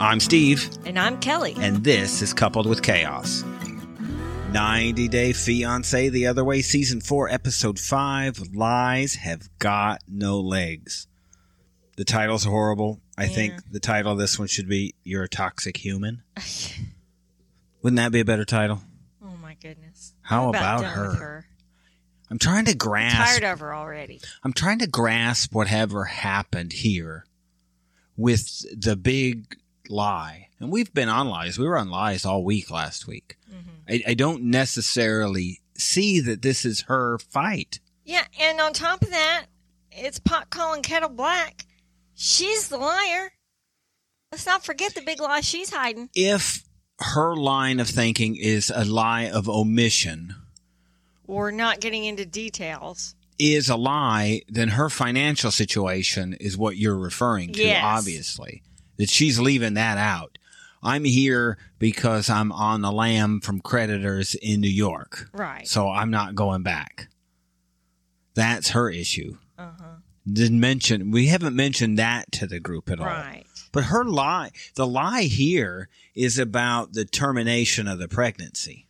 [0.00, 1.54] I'm Steve, And I'm Kelly.
[1.58, 3.44] and this is Coupled with Chaos.
[4.52, 11.06] 90 Day Fiance The Other Way, Season 4, Episode 5 Lies Have Got No Legs.
[11.96, 13.00] The title's horrible.
[13.18, 16.22] I think the title of this one should be You're a Toxic Human.
[17.82, 18.80] Wouldn't that be a better title?
[19.22, 20.14] oh my goodness.
[20.22, 21.46] How I'm about with her?
[22.30, 23.16] I'm trying to grasp.
[23.40, 24.20] Tired of her already.
[24.42, 27.26] I'm trying to grasp whatever happened here
[28.16, 29.56] with the big
[29.90, 30.48] lie.
[30.58, 31.58] And we've been on lies.
[31.58, 33.36] We were on lies all week last week.
[33.50, 33.68] Mm-hmm.
[34.08, 37.80] I, I don't necessarily see that this is her fight.
[38.04, 39.46] Yeah, and on top of that,
[39.92, 41.64] it's pot calling kettle black.
[42.14, 43.32] She's the liar.
[44.32, 46.10] Let's not forget the big lie she's hiding.
[46.14, 46.62] If
[46.98, 50.34] her line of thinking is a lie of omission,
[51.26, 53.14] Or not getting into details.
[53.38, 57.82] is a lie, then her financial situation is what you're referring to, Yes.
[57.82, 58.62] obviously.
[59.00, 60.36] That she's leaving that out.
[60.82, 65.30] I'm here because I'm on the lam from creditors in New York.
[65.32, 65.66] Right.
[65.66, 67.08] So I'm not going back.
[68.34, 69.38] That's her issue.
[69.58, 69.84] Uh huh.
[70.30, 73.06] Didn't mention we haven't mentioned that to the group at all.
[73.06, 73.44] Right.
[73.72, 78.86] But her lie, the lie here is about the termination of the pregnancy.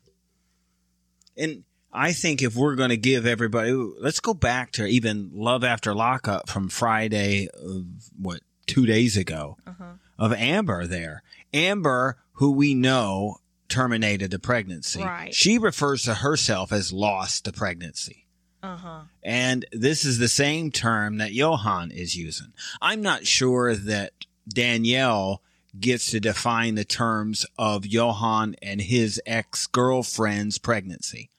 [1.37, 5.63] And I think if we're going to give everybody, let's go back to even Love
[5.63, 7.85] After Lockup from Friday of
[8.19, 9.93] what, two days ago Uh huh.
[10.19, 11.23] of Amber there.
[11.53, 13.37] Amber, who we know
[13.69, 15.03] terminated the pregnancy.
[15.03, 15.35] Right.
[15.35, 18.27] She refers to herself as lost the pregnancy.
[18.63, 19.01] Uh huh.
[19.23, 22.53] And this is the same term that Yohan is using.
[22.83, 24.13] I'm not sure that
[24.49, 25.43] Daniele
[25.79, 31.31] gets to define the terms of Yohan and his ex girlfriend's pregnancy.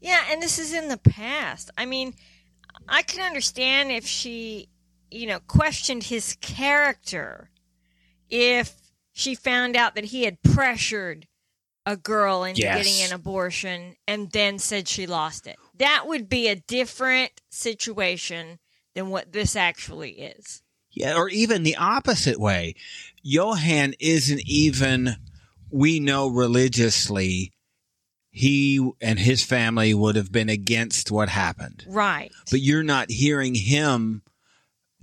[0.00, 1.70] Yeah, and this is in the past.
[1.78, 2.14] I mean,
[2.88, 4.68] I can understand if she,
[5.14, 7.50] you know, questioned his character
[8.28, 8.74] if
[9.12, 11.26] she found out that he had pressured
[11.86, 12.78] a girl into Yes.
[12.84, 15.56] getting an abortion and then said she lost it.
[15.78, 18.58] That would be a different situation
[18.94, 20.62] than what this actually is.
[20.90, 22.74] Yeah, or even the opposite way.
[23.24, 25.16] Yohan isn't even,
[25.70, 27.52] we know religiously,
[28.30, 31.84] he and his family would have been against what happened.
[31.86, 32.32] Right.
[32.50, 34.22] but you're not hearing him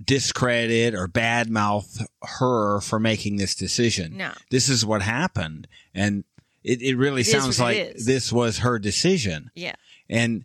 [0.04, 4.16] discredit or badmouth her for making this decision.
[4.16, 4.32] No.
[4.50, 5.68] This is what happened.
[5.94, 6.24] And
[6.64, 9.50] it, it really It sounds like this was her decision.
[9.54, 9.74] Yeah.
[10.08, 10.44] And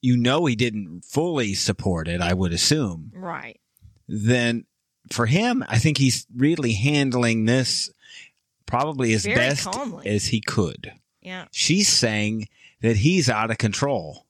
[0.00, 3.12] you know he didn't fully support it, I would assume.
[3.14, 3.60] Right.
[4.06, 4.64] Then
[5.10, 7.90] for him, I think he's really handling this
[8.66, 10.06] probably as Very best calmly.
[10.06, 10.92] as he could.
[11.20, 11.46] Yeah.
[11.50, 12.48] She's saying
[12.80, 14.26] that he's out of control.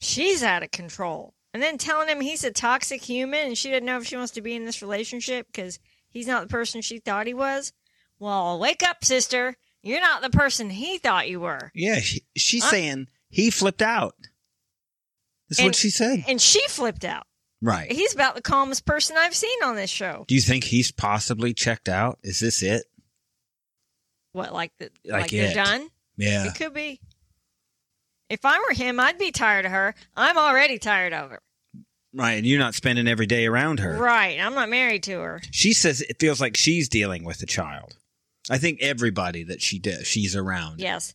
[0.00, 1.34] She's out of control.
[1.54, 4.32] And then telling him he's a toxic human and she doesn't know if she wants
[4.32, 7.72] to be in this relationship because he's not the person she thought he was.
[8.18, 9.56] Well, wake up, sister.
[9.82, 11.70] You're not the person he thought you were.
[11.74, 14.14] Yeah, she, she's Uh, saying he flipped out.
[15.48, 16.24] That's what And- she said.
[16.26, 17.26] And she flipped out.
[17.60, 17.92] Right.
[17.92, 20.24] He's about the calmest person I've seen on this show.
[20.26, 22.18] Do you think he's possibly checked out?
[22.22, 22.86] Is this it?
[24.32, 25.88] What, like the Like like, they're done?
[26.16, 26.46] Yeah.
[26.46, 27.00] It could be.
[28.32, 29.94] If I were him, I'd be tired of her.
[30.16, 31.42] I'm already tired of her.
[32.14, 32.32] Right.
[32.38, 33.94] And you're not spending every day around her.
[33.98, 34.40] Right.
[34.40, 35.42] I'm not married to her.
[35.50, 37.98] She says it feels like she's dealing with a child.
[38.48, 40.80] I think everybody that she does, she's around.
[40.80, 41.14] Yes.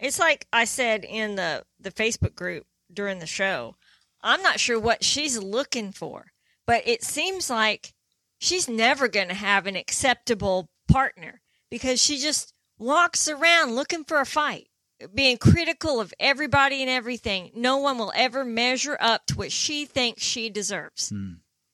[0.00, 3.76] It's like I said in the, the Facebook group during the show.
[4.20, 6.32] I'm not sure what she's looking for,
[6.66, 7.94] but it seems like
[8.38, 14.20] she's never going to have an acceptable partner because she just walks around looking for
[14.20, 14.65] a fight,
[15.14, 17.50] being critical of everybody and everything.
[17.54, 21.10] No one will ever measure up to what she thinks she deserves.
[21.10, 21.32] Hmm.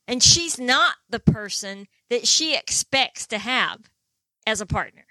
[0.09, 3.79] And she's not the person that she expects to have
[4.47, 5.05] as a partner.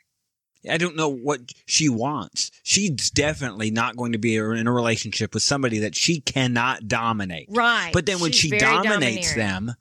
[0.69, 2.51] I don't know what she wants.
[2.61, 7.47] She's definitely not going to be in a relationship with somebody that she cannot dominate.
[7.49, 7.91] Right.
[7.93, 9.37] But then when She's she dominates domineering.
[9.65, 9.75] them,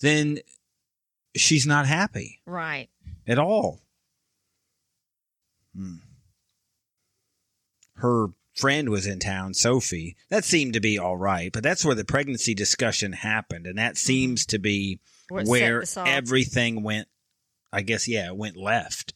[0.00, 0.38] then
[1.34, 2.90] she's not happy Right.
[3.26, 3.80] at all.
[5.74, 5.96] Hmm.
[8.02, 10.16] Her friend was in town, Sophie.
[10.28, 13.96] That seemed to be all right, but that's where the pregnancy discussion happened, and that
[13.96, 15.00] seems to be
[15.32, 15.34] Mm-hmm.
[15.34, 17.08] What where everything went.
[17.72, 19.14] I guess yeah, it went left.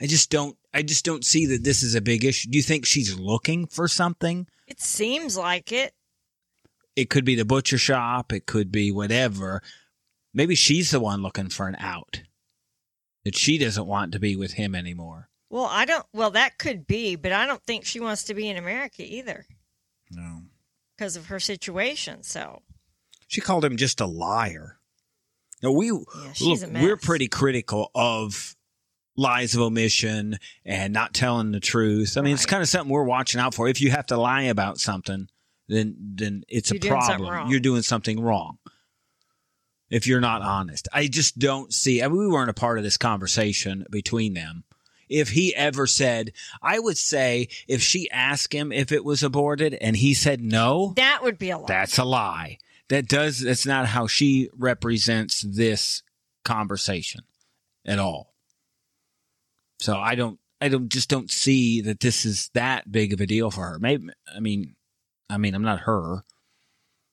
[0.00, 0.56] I just don't.
[0.74, 2.50] I just don't see that this is a big issue.
[2.50, 4.46] Do you think she's looking for something?
[4.66, 5.94] It seems like it.
[6.96, 8.32] It could be the butcher shop.
[8.32, 9.62] It could be whatever.
[10.34, 12.22] Maybe she's the one looking for an out.
[13.24, 15.28] That she doesn't want to be with him anymore.
[15.52, 16.06] Well, I don't.
[16.14, 19.44] Well, that could be, but I don't think she wants to be in America either
[20.10, 20.44] No.
[20.96, 22.22] because of her situation.
[22.22, 22.62] So,
[23.28, 24.78] She called him just a liar.
[25.62, 25.92] Now we
[26.32, 28.56] she's look, we're pretty critical of
[29.14, 32.16] lies of omission and not telling the truth.
[32.16, 33.68] I mean, it's kind of something we're watching out for.
[33.68, 35.28] If you have to lie about something,
[35.68, 37.50] then then it's You're a problem.
[37.50, 38.56] You're doing something wrong.
[39.90, 42.02] If you're not honest, I just don't see.
[42.02, 44.64] I mean, we weren't a part of this conversation between them.
[45.12, 46.32] If he ever said,
[46.62, 50.92] I would say, if she asked him if it was aborted and he said no,
[50.96, 51.66] That would be a lie.
[51.68, 52.58] that's a lie.
[52.88, 53.40] That does.
[53.40, 56.02] That's not how she represents this
[56.44, 57.22] conversation
[57.86, 58.34] at all.
[59.80, 60.38] So I don't.
[60.60, 63.78] I don't just don't see that this is that big of a deal for her.
[63.80, 64.76] Maybe I mean,
[65.28, 66.22] I mean, I'm not her,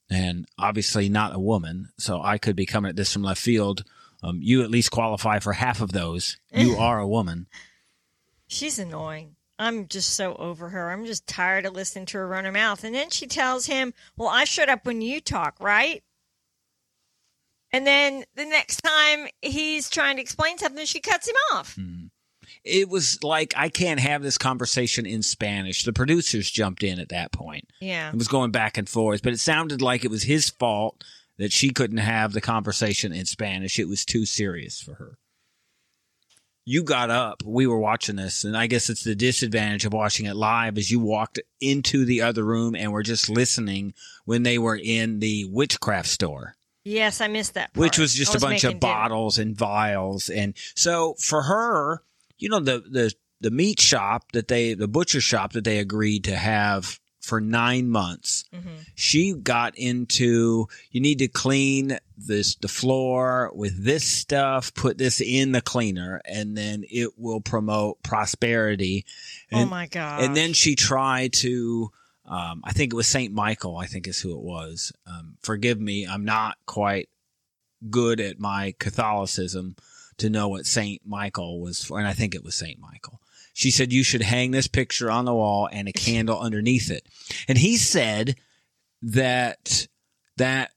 [0.10, 1.90] and obviously not a woman.
[1.98, 3.84] So I could be coming at this from left field.
[4.22, 6.38] Um, you at least qualify for half of those.
[6.54, 7.48] You are a woman.
[8.50, 9.36] She's annoying.
[9.60, 10.90] I'm just so over her.
[10.90, 12.84] I'm just tired of listening to her run her mouth.
[12.84, 16.04] And then she tells him, Well, I shut up when you talk, right?
[17.72, 21.76] And then the next time he's trying to explain something, she cuts him off.
[21.76, 22.06] Hmm.
[22.64, 25.84] It was like I can't have this conversation in Spanish.
[25.84, 27.70] The producers jumped in at that point.
[27.80, 28.10] Yeah.
[28.10, 31.04] It was going back and forth, but it sounded like it was his fault
[31.38, 33.78] that she couldn't have the conversation in Spanish.
[33.78, 35.19] It was too serious for her.
[36.70, 37.42] You got up.
[37.44, 40.92] We were watching this, and I guess it's the disadvantage of watching it live is
[40.92, 43.96] you walked into the other room and were just listening
[44.26, 47.72] when they were in the witchcraft store Yes, I missed that.
[47.76, 48.80] which was just I a bunch of dinner.
[48.82, 52.04] bottles and vials and so for her
[52.38, 53.12] you know the the
[53.42, 57.88] the meat shop that they the butcher shop that they agreed to have for 9
[57.90, 58.86] months Mhm.
[58.96, 65.22] she got into you need to clean this the floor with this stuff put this
[65.22, 69.06] in the cleaner and then it will promote prosperity
[69.52, 70.24] Oh my god.
[70.24, 71.92] and then she tried to,
[72.26, 74.92] um, I think it was Saint Michael, I think is who it was.
[75.08, 77.10] Um, forgive me, I'm not quite
[77.90, 79.76] good at my Catholicism
[80.18, 83.22] to know what Saint Michael was for, and I think it was Saint Michael.
[83.60, 87.06] She said you should hang this picture on the wall and a candle underneath it.
[87.46, 88.38] And he said
[89.02, 89.86] that
[90.38, 90.72] that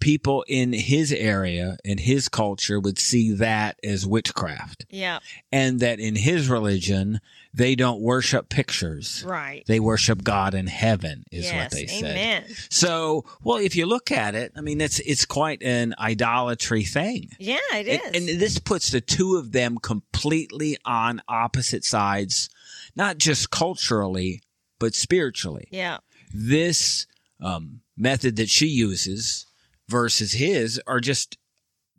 [0.00, 4.86] people in his area in his culture would see that as witchcraft.
[4.90, 5.18] Yeah,
[5.52, 7.20] and that in his religion
[7.54, 9.24] they don't worship pictures.
[9.26, 9.64] Right.
[9.66, 12.10] they worship god in heaven is yes, what they said.
[12.12, 12.44] amen.
[12.70, 17.30] so well if you look at it i mean it's it's quite an idolatry thing.
[17.38, 18.00] Yeah, it is.
[18.04, 22.48] and, and this puts the two of them completely on opposite sides
[22.94, 24.42] not just culturally
[24.78, 25.68] but spiritually.
[25.70, 25.98] Yeah,
[26.32, 27.06] this
[27.40, 29.46] um, method that she uses
[29.88, 31.36] versus his are just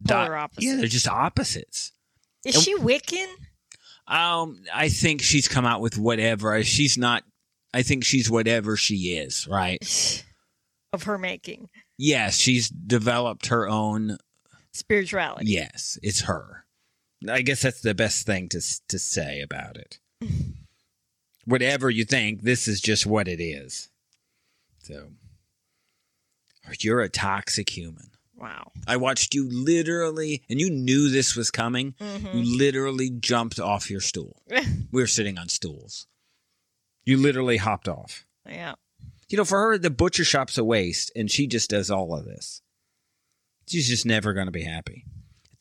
[0.08, 0.78] Polar yeah opposites.
[0.78, 1.92] they're just opposites
[2.46, 3.28] is and- she Wiccan?
[4.08, 6.64] Um, I think she's come out with whatever.
[6.64, 7.24] She's not.
[7.76, 9.46] I think she's whatever she is.
[9.48, 10.24] Right?
[10.94, 14.18] of her making Yes, she's developed her own.
[14.74, 15.52] spirituality.
[15.52, 16.66] Yes, it's her.
[17.30, 20.00] I guess that's the best thing to to say about it.
[21.46, 23.90] whatever you think, this is just what it is.
[24.84, 25.10] So,
[26.80, 28.10] you're a toxic human.
[28.36, 28.72] Wow.
[28.88, 31.94] I watched you literally, and you knew this was coming.
[32.00, 32.34] Mhm.
[32.34, 34.42] You literally jumped off your stool.
[34.92, 36.08] we were sitting on stools.
[37.04, 38.26] You literally hopped off.
[38.48, 38.76] yeah.
[39.28, 42.26] You know, for her, the butcher shop's a waste, and she just does all of
[42.26, 42.62] this.
[43.68, 45.06] She's just never going to be happy.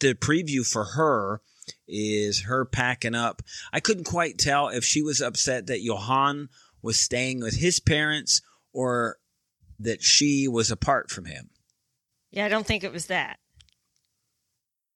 [0.01, 1.43] The preview for her
[1.87, 3.43] is her packing up.
[3.71, 6.49] I couldn't quite tell if she was upset that Yohan
[6.81, 8.41] was staying with his parents
[8.73, 9.19] or
[9.79, 11.51] that she was apart from him.
[12.31, 13.39] Yeah, I don't think it was that.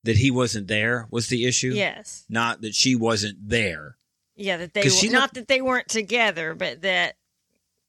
[0.05, 1.73] That he wasn't there was the issue.
[1.75, 2.25] Yes.
[2.29, 3.97] Not that she wasn't there.
[4.35, 7.17] Yeah, that they she were, not that they weren't together, but that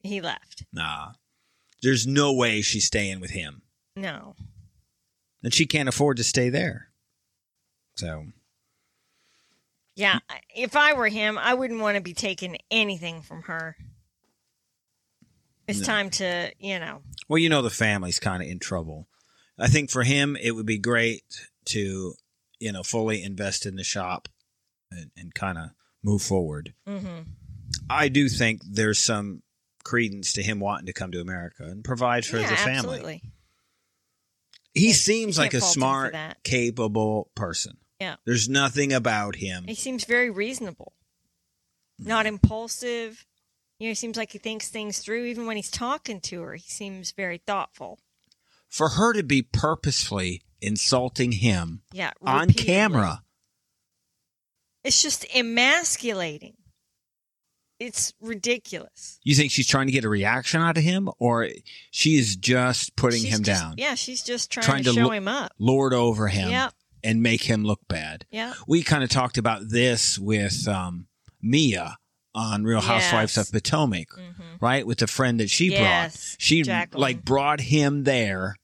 [0.02, 0.64] he left.
[0.72, 1.12] Nah.
[1.82, 3.62] There's no way she's staying with him.
[3.96, 4.36] No.
[5.42, 6.88] And she can't afford to stay there.
[7.96, 8.26] So,
[9.94, 10.18] Yeah,
[10.54, 13.76] if I were him, I wouldn't want to be taking anything from her.
[15.66, 15.84] It's No.
[15.86, 17.02] time to, you know.
[17.28, 19.08] well, you know, the family's kind of in trouble.
[19.58, 21.22] I think for him, it would be great
[21.66, 22.14] to,
[22.60, 24.28] you know, fully invest in the shop
[24.90, 25.70] and, and kind of
[26.02, 26.74] move forward.
[26.86, 27.20] hmm
[27.90, 29.42] I do think there's some
[29.84, 32.96] credence to him wanting to come to America and provide for yeah, the family.
[32.98, 33.22] absolutely.
[34.74, 37.76] He seems like a can't fault him for smart, capable person.
[38.00, 38.16] Yeah.
[38.26, 39.64] There's nothing about him.
[39.66, 40.92] He seems very reasonable,
[42.00, 42.08] Mm-hmm.
[42.08, 43.24] not impulsive.
[43.78, 45.24] You know, seems like he thinks things through.
[45.24, 47.98] Even when he's talking to her, he seems very thoughtful.
[48.68, 53.22] For her to be purposefully insulting him Yeah, on camera.
[54.82, 56.54] It's just emasculating.
[57.80, 59.18] It's ridiculous.
[59.24, 61.48] You think she's trying to get a reaction out of him, or
[61.90, 64.94] she is just putting She's him just- down, Yeah, she's just trying, Trying to, to
[64.94, 65.52] show lo- him up.
[65.58, 66.72] lord over him, Yep.
[67.02, 68.26] and make him look bad.
[68.30, 68.54] Yeah.
[68.68, 71.08] We kind of talked about this with um,
[71.42, 71.98] Mia
[72.34, 73.48] on Real Housewives Yes.
[73.48, 74.20] of Potomac, hmm
[74.60, 74.86] right?
[74.86, 76.36] With the friend that she Yes, brought.
[76.38, 77.00] She Jacqueline.
[77.00, 78.56] like brought him there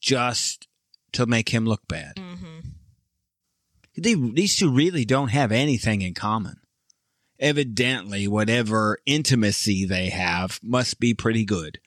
[0.00, 0.66] just
[1.12, 2.18] to make him look bad.
[2.18, 2.60] hmm
[3.96, 6.56] They, these two really don't have anything in common.
[7.38, 11.78] Evidently, whatever intimacy they have must be pretty good.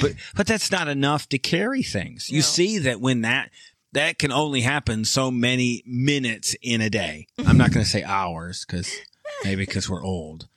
[0.00, 2.30] But but that's not enough to carry things.
[2.30, 2.42] You No.
[2.46, 3.50] see that when that
[3.92, 7.28] that can only happen so many minutes in a day.
[7.46, 8.92] I'm not going to say hours because
[9.44, 10.48] maybe because we're old.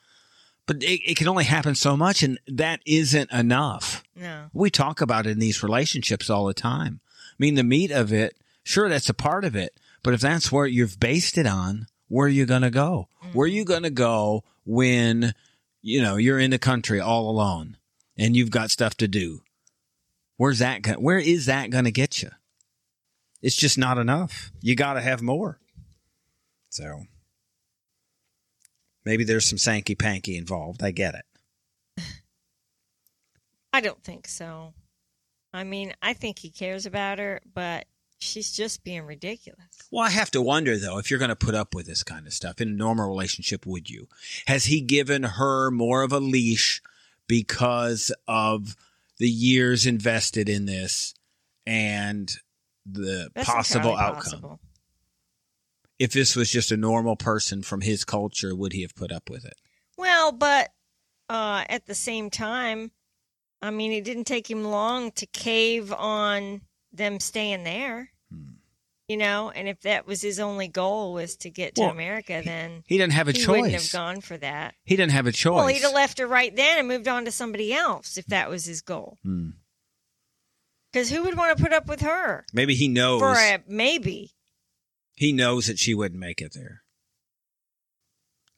[0.65, 4.03] But it, it can only happen so much, and that isn't enough.
[4.15, 4.49] No.
[4.53, 6.99] We talk about it in these relationships all the time.
[7.31, 9.79] I mean, the meat of it, sure, that's a part of it.
[10.03, 13.09] But if that's where you've based it on, where are you going to go?
[13.23, 13.37] Mm-hmm.
[13.37, 15.33] Where are you going to go when,
[15.81, 17.77] you know, you're in the country all alone
[18.17, 19.41] and you've got stuff to do?
[20.37, 20.81] Where's that?
[20.81, 22.29] Go- where is that going to get you?
[23.41, 24.51] It's just not enough.
[24.61, 25.59] You got to have more.
[26.69, 27.03] So
[29.07, 30.83] maybe there's some Sankey Panky involved.
[30.83, 32.03] I get it.
[33.73, 34.73] I don't think so.
[35.53, 37.85] I mean, I think he cares about her, but
[38.19, 39.59] she's just being ridiculous.
[39.91, 42.25] Well, I have to wonder though, if you're going to put up with this kind
[42.25, 44.07] of stuff in a normal relationship, would you?
[44.47, 46.81] Has he given her more of a leash
[47.27, 48.75] because of
[49.19, 51.13] the years invested in this
[51.65, 52.31] and
[52.85, 54.15] the That's possible outcome?
[54.23, 54.59] possible.
[55.99, 59.29] If this was just a normal person from his culture, would he have put up
[59.29, 59.55] with it?
[59.97, 60.69] Well, but
[61.29, 62.91] uh, at the same time,
[63.61, 66.61] I mean, it didn't take him long to cave on
[66.93, 68.11] them staying there.
[68.31, 68.51] Hmm.
[69.07, 72.41] You know, and if that was his only goal was to get to Well, America,
[72.43, 73.93] then He didn't have a he wouldn't have choice.
[73.93, 74.75] gone for that.
[74.83, 75.55] He didn't have a choice.
[75.55, 78.49] Well, he'd have left her right then and moved on to somebody else if that
[78.49, 79.17] was his goal.
[79.23, 79.51] Hmm.
[80.91, 83.19] Because who would want to put up with her Maybe he knows.
[83.21, 84.31] for a maybe?
[85.17, 86.83] He knows that she wouldn't make it there.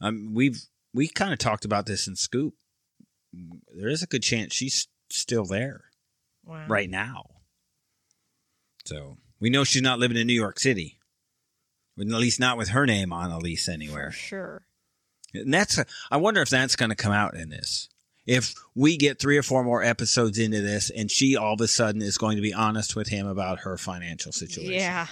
[0.01, 0.61] Um, we've
[0.93, 2.53] we kind of talked about this in Scoop.
[3.75, 5.85] There is a good chance she's still there
[6.45, 6.65] Wow.
[6.67, 7.25] right now.
[8.85, 10.99] So we know she's not living in New York City,
[11.99, 14.11] at least not with her name on a lease For anywhere.
[14.11, 14.63] sure.
[15.33, 17.87] And that's a, I wonder if that's going to come out in this.
[18.25, 21.67] If we get three or four more episodes into this, and she all of a
[21.67, 24.73] sudden is going to be honest with him about her financial situation.
[24.73, 25.07] Yeah.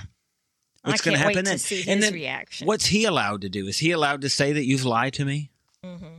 [0.88, 1.58] What's going to happen then?
[1.58, 2.68] to and then reaction.
[2.68, 3.68] what's he allowed to do?
[3.68, 5.52] Is he allowed to say that you've lied to me?
[5.84, 6.18] hmm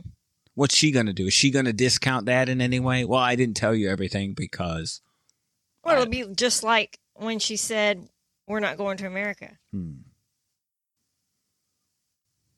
[0.55, 1.27] What's she going to do?
[1.27, 3.05] Is she going to discount that in any way?
[3.05, 4.99] Well, I didn't tell you everything because.
[5.85, 8.09] Well, it'll be just like when she said,
[8.45, 9.99] "We're not going to America." Hmm.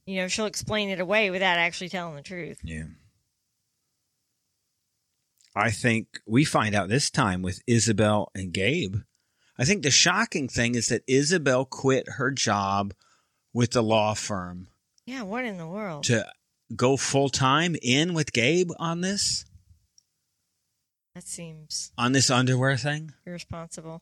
[0.07, 2.57] You know, she'll explain it away without actually telling the truth.
[2.63, 2.85] Yeah.
[5.55, 8.95] I think we find out this time with Isabel and Gabe.
[9.57, 12.93] I think the shocking thing is that Isabel quit her job
[13.53, 14.67] with the law firm
[15.05, 16.03] Yeah, what in the world?
[16.05, 16.25] to
[16.75, 19.45] go full time in with Gabe on this
[21.15, 23.11] That seems on this underwear thing.
[23.25, 24.01] irresponsible.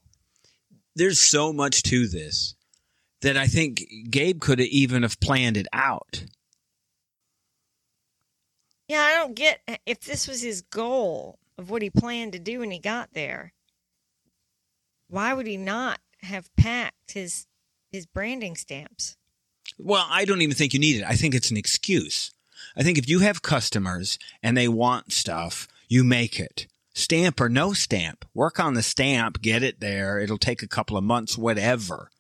[0.95, 2.55] There's so much to this
[3.21, 6.23] that I think Gabe could have even have planned it out.
[8.87, 12.59] Yeah, I don't get if this was his goal of what he planned to do
[12.59, 13.53] when he got there.
[15.09, 17.47] Why would he not have packed his
[17.91, 19.17] his branding stamps?
[19.77, 21.05] Well, I don't even think you need it.
[21.07, 22.31] I think it's an excuse.
[22.75, 26.67] I think if you have customers and they want stuff, you make it.
[26.93, 28.25] Stamp or no stamp.
[28.33, 30.19] Work on the stamp, get it there.
[30.19, 32.11] It'll take a couple of months, whatever.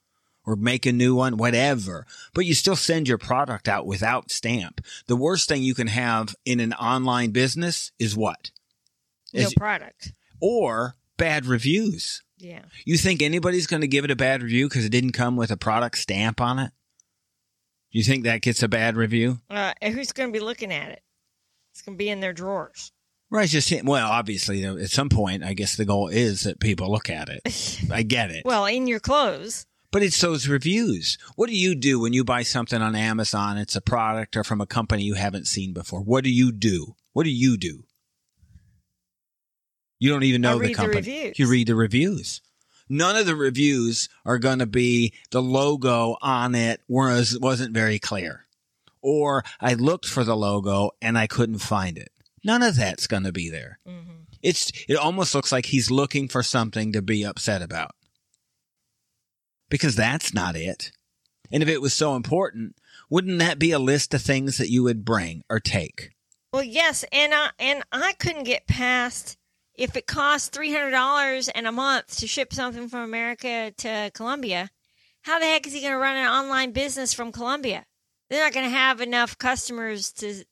[0.45, 2.07] Or make a new one, whatever.
[2.33, 4.81] But you still send your product out without stamp.
[5.07, 8.49] The worst thing you can have in an online business is what?
[9.33, 10.13] No Is- product.
[10.39, 12.23] or bad reviews.
[12.39, 12.61] Yeah.
[12.85, 15.51] You think anybody's going to give it a bad review because it didn't come with
[15.51, 16.71] a product stamp on it?
[17.91, 19.39] You think that gets a bad review?
[19.49, 21.01] Uh, who's going to be looking at it?
[21.71, 22.91] It's going to be in their drawers.
[23.31, 26.91] Right, it's just well, obviously, at some point, I guess the goal is that people
[26.91, 27.79] look at it.
[27.91, 29.65] I get it, Well, in your clothes.
[29.91, 31.17] but it's those reviews.
[31.35, 33.57] What do you do when you buy something on Amazon?
[33.59, 36.01] It's a product or from a company you haven't seen before.
[36.01, 36.95] What do you do?
[37.13, 37.83] What do you do?
[39.99, 41.33] You don't even know the read the company.
[41.35, 42.41] You read the reviews.
[42.87, 47.99] None of the reviews are going to be the logo on it was wasn't very
[47.99, 48.47] clear,
[49.01, 52.11] or I looked for the logo and I couldn't find it.
[52.43, 53.79] None of that's going to be there.
[53.85, 57.91] hmm It's it almost looks like he's looking for something to be upset about.
[59.69, 60.91] Because that's not it.
[61.51, 62.75] And if it was so important,
[63.09, 66.11] wouldn't that be a list of things that you would bring or take?
[66.53, 69.37] Well, yes, and I and I couldn't get past
[69.79, 74.11] if it costs three hundred dollars and a month to ship something from America to
[74.13, 74.69] Colombia.
[75.21, 77.85] how the heck is he going to run an online business from Colombia?
[78.29, 80.43] They're not going to have enough customers to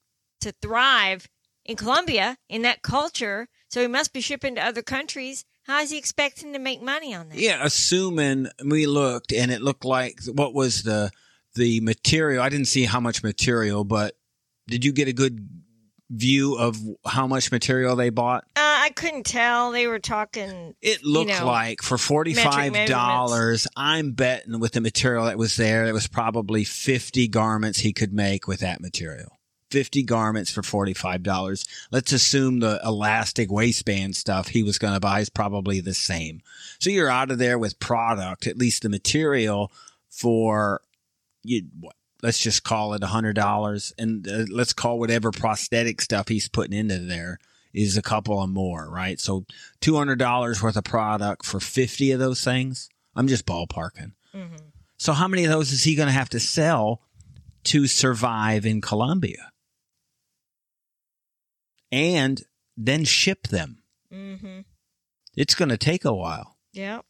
[0.42, 1.28] to thrive
[1.66, 3.48] in Colombia in that culture.
[3.70, 5.44] So he must be shipping to other countries.
[5.64, 7.38] How is he expecting to make money on that?
[7.38, 11.12] Yeah, assuming we looked and it looked like what was the
[11.56, 12.42] the material.
[12.42, 14.16] I didn't see how much material, but
[14.68, 15.50] did you get a good
[16.10, 18.44] view of how much material they bought?
[18.56, 19.72] Uh, I couldn't tell.
[19.72, 20.76] They were talking.
[20.82, 25.56] It looked know, like for forty five dollars, I'm betting with the material that was
[25.56, 29.32] there, it was probably fifty garments he could make with that material.
[29.72, 31.68] 50 garments for $45.
[31.92, 36.40] Let's assume the elastic waistband stuff he was going to buy is probably the same.
[36.80, 39.72] So you're out of there with product, at least the material
[40.10, 40.82] for
[41.44, 46.28] you what let's just call it a $100 and uh, let's call whatever prosthetic stuff
[46.28, 47.40] he's putting into there
[47.74, 49.20] is a couple of more, right?
[49.20, 49.46] So
[49.82, 52.90] $200 worth of product for 50 of those things.
[53.16, 54.14] I'm just ballparking.
[54.34, 54.56] Mm-hmm.
[54.98, 57.02] So how many of those is he going to have to sell
[57.66, 59.52] to survive in Colombia?
[61.92, 62.44] and
[62.76, 63.80] then ship them.
[64.14, 64.62] Mm-hmm.
[65.36, 66.58] It's going to take a while.
[66.74, 67.02] Yeah.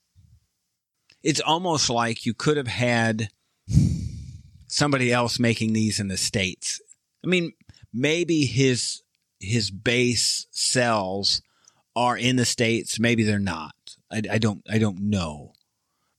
[1.24, 3.30] It's almost like you could have had
[4.68, 6.82] somebody else making these in the states.
[7.24, 7.54] I mean,
[7.94, 9.02] maybe his
[9.40, 11.42] his base cells
[11.96, 13.00] are in the states.
[13.00, 13.74] Maybe they're not.
[14.12, 14.62] I, I don't.
[14.70, 15.54] I don't know.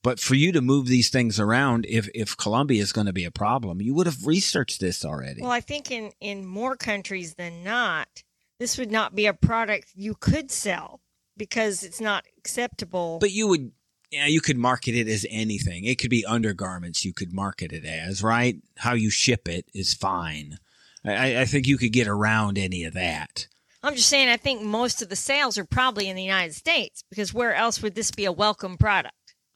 [0.02, 3.24] But for you to move these things around, if if Colombia is going to be
[3.24, 5.42] a problem, you would have researched this already.
[5.42, 8.22] Well, I think in in more countries than not,
[8.58, 11.00] this would not be a product you could sell
[11.36, 13.18] because it's not acceptable.
[13.20, 13.72] But you would,
[14.10, 15.84] yeah, you could market it as anything.
[15.84, 17.04] It could be undergarments.
[17.04, 18.56] You could market it as right.
[18.78, 20.58] How you ship it is fine.
[21.04, 23.48] I, I think you could get around any of that.
[23.82, 27.04] I'm just saying, I think most of the sales are probably in the United States
[27.10, 29.14] because where else would this be a welcome product?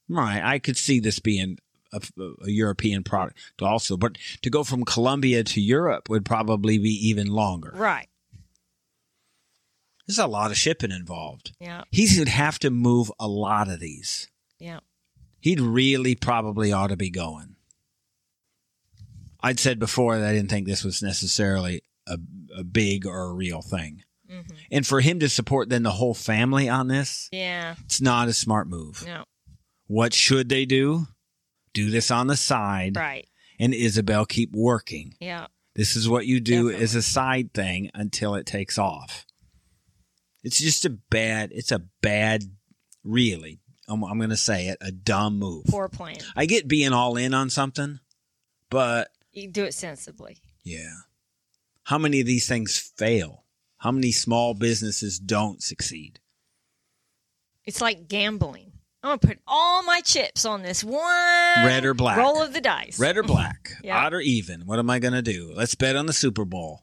[0.08, 0.40] Right.
[0.42, 1.58] I could see this being
[1.92, 7.08] a, a, European product also, but to go from Colombia to Europe would probably be
[7.08, 7.72] even longer.
[7.74, 8.08] Right.
[10.06, 11.52] There's a lot of shipping involved.
[11.58, 11.82] Yeah.
[11.90, 14.28] He would have to move a lot of these.
[14.62, 14.80] Yeah.
[15.40, 17.56] He'd really probably ought to be going.
[19.42, 22.16] I'd said before that I didn't think this was necessarily a,
[22.56, 24.04] a big or a real thing.
[24.30, 24.54] Mm-hmm.
[24.70, 28.32] And for him to support then the whole family on this, yeah, it's not a
[28.32, 29.04] smart move.
[29.04, 29.24] No.
[29.88, 31.06] What should they do?
[31.74, 33.26] Do this on the side, right?
[33.58, 35.14] And Isabel keep working.
[35.20, 36.84] Yeah, this is what you do Definitely.
[36.84, 39.26] as a side thing until it takes off.
[40.44, 41.50] It's just a bad.
[41.52, 42.44] It's a bad,
[43.04, 43.60] really.
[43.88, 44.78] I'm, I'm going to say it.
[44.80, 45.64] A dumb move.
[45.68, 46.16] Poor plan.
[46.36, 48.00] I get being all in on something,
[48.70, 50.38] but you do it sensibly.
[50.64, 50.92] Yeah.
[51.84, 53.44] How many of these things fail?
[53.78, 56.20] How many small businesses don't succeed?
[57.64, 58.72] It's like gambling.
[59.02, 61.02] I'm gonna put all my chips on this one
[61.66, 63.00] red or black roll of the dice.
[63.00, 63.96] Red or black, yep.
[63.96, 64.60] odd or even.
[64.60, 65.52] What am I gonna do?
[65.56, 66.82] Let's bet on the Super Bowl.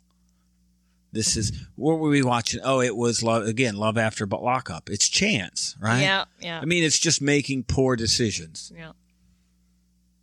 [1.11, 2.61] This is what were we watching?
[2.63, 3.75] Oh, it was love again.
[3.75, 4.89] Love after but lockup.
[4.89, 6.01] It's chance, right?
[6.01, 6.59] Yeah, yeah.
[6.59, 8.71] I mean, it's just making poor decisions.
[8.75, 8.91] Yeah.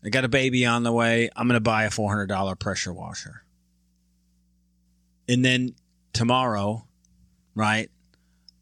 [0.05, 1.29] I got a baby on the way.
[1.35, 3.43] I'm going to buy a four hundred dollar pressure washer,
[5.29, 5.75] and then
[6.13, 6.87] tomorrow,
[7.55, 7.91] right?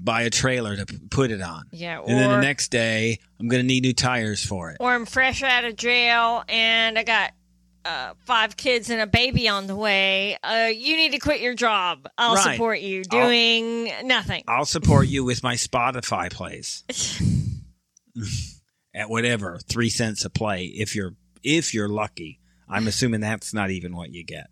[0.01, 1.65] Buy a trailer to put it on.
[1.71, 1.99] Yeah.
[1.99, 4.79] Or, and then the next day, I'm going to need new tires for it.
[4.81, 7.31] Or I'm fresh out of jail and I got
[7.85, 10.37] uh, five kids and a baby on the way.
[10.43, 12.09] Uh, you need to quit your job.
[12.19, 12.53] I'll Right.
[12.55, 14.43] support you doing nothing.
[14.49, 16.85] I'll support you with my Spotify plays
[18.95, 22.41] at whatever three cents a play if you're if you're lucky.
[22.69, 24.47] I'm assuming that's not even what you get.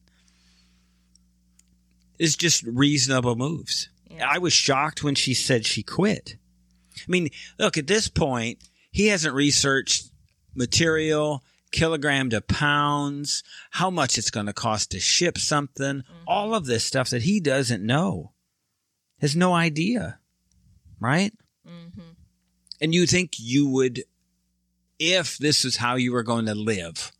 [2.18, 3.88] It's just reasonable moves.
[4.10, 4.28] Yeah.
[4.28, 6.36] I was shocked when she said she quit.
[6.98, 8.58] I mean, look at this point,
[8.90, 10.10] he hasn't researched
[10.54, 11.42] material,
[11.72, 16.84] kilogram to pounds, how much it's going to cost to ship something, all of this
[16.84, 18.32] stuff that he doesn't know.
[19.20, 20.18] Has no idea.
[21.00, 21.32] Right?
[21.66, 22.00] hmm
[22.80, 24.02] And you think you would,
[24.98, 27.12] if this is how you were going to live,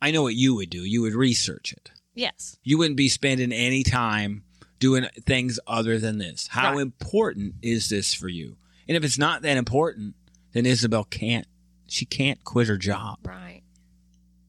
[0.00, 0.82] I know what you would do.
[0.84, 1.90] You would research it.
[2.14, 2.56] Yes.
[2.62, 4.44] You wouldn't be spending any time
[4.78, 6.46] doing things other than this.
[6.48, 6.82] How Right.
[6.82, 8.56] important is this for you?
[8.86, 10.14] And if it's not that important,
[10.52, 11.46] then Isabel can't,
[11.88, 13.18] she can't quit her job.
[13.24, 13.62] Right.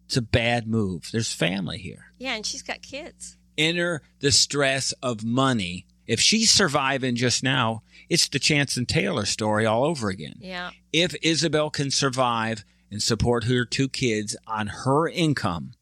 [0.05, 1.09] It's a bad move.
[1.11, 2.13] There's family here.
[2.17, 3.37] Yeah, and she's got kids.
[3.57, 5.85] Enter the stress of money.
[6.07, 10.35] If she's surviving just now, it's the Chance and Taylor story all over again.
[10.39, 10.71] Yeah.
[10.91, 15.73] if Isabel can survive and support her two kids on her income,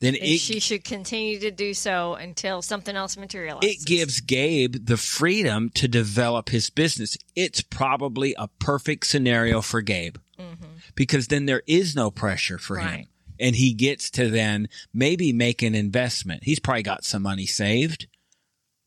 [0.00, 3.68] then it she should continue to do so until something else materializes.
[3.82, 7.16] it gives Gabe the freedom to develop his business.
[7.34, 10.54] It's probably a perfect scenario for Gabe hmm
[10.94, 13.06] because then there is no pressure for him.
[13.38, 16.44] And he gets to then maybe make an investment.
[16.44, 18.06] He's probably got some money saved.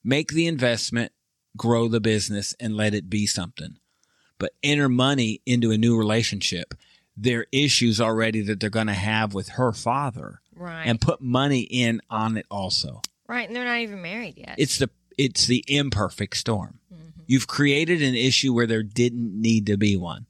[0.04, 1.12] Make the investment,
[1.58, 3.78] grow the business, and let it be something.
[4.40, 6.74] But enter money into a new relationship.
[7.16, 10.86] There are issues already that they're going to have with her father Right.
[10.86, 13.02] and put money in on it also.
[13.28, 13.46] right.
[13.48, 14.56] And they're not even married yet.
[14.58, 16.80] It's the it's the imperfect storm.
[16.92, 17.24] Mhm.
[17.28, 20.26] You've created an issue where there didn't need to be one.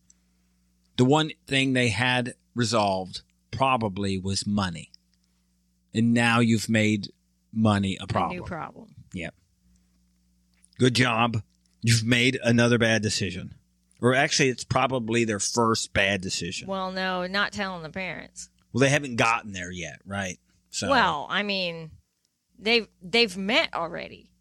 [0.99, 4.91] The one thing they had resolved probably was money.
[5.93, 7.13] And now you've made
[7.53, 8.37] money a a problem.
[8.37, 8.95] new problem.
[9.13, 9.33] Yep.
[10.77, 11.41] Good job.
[11.81, 13.55] You've made another bad decision.
[14.01, 16.67] Or actually it's probably their first bad decision.
[16.67, 18.49] Well, Well, no, not telling the parents.
[18.73, 20.37] Well, they haven't gotten there yet, right?
[20.69, 21.91] So Well, I mean,
[22.59, 24.31] they've they've met already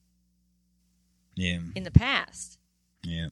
[1.36, 1.60] yeah.
[1.76, 2.58] in the past.
[3.04, 3.28] Yeah.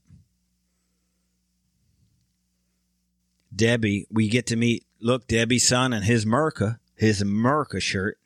[3.57, 8.19] Debbie, we get to meet, look, Debbie's son and his Merca, his Merca shirt.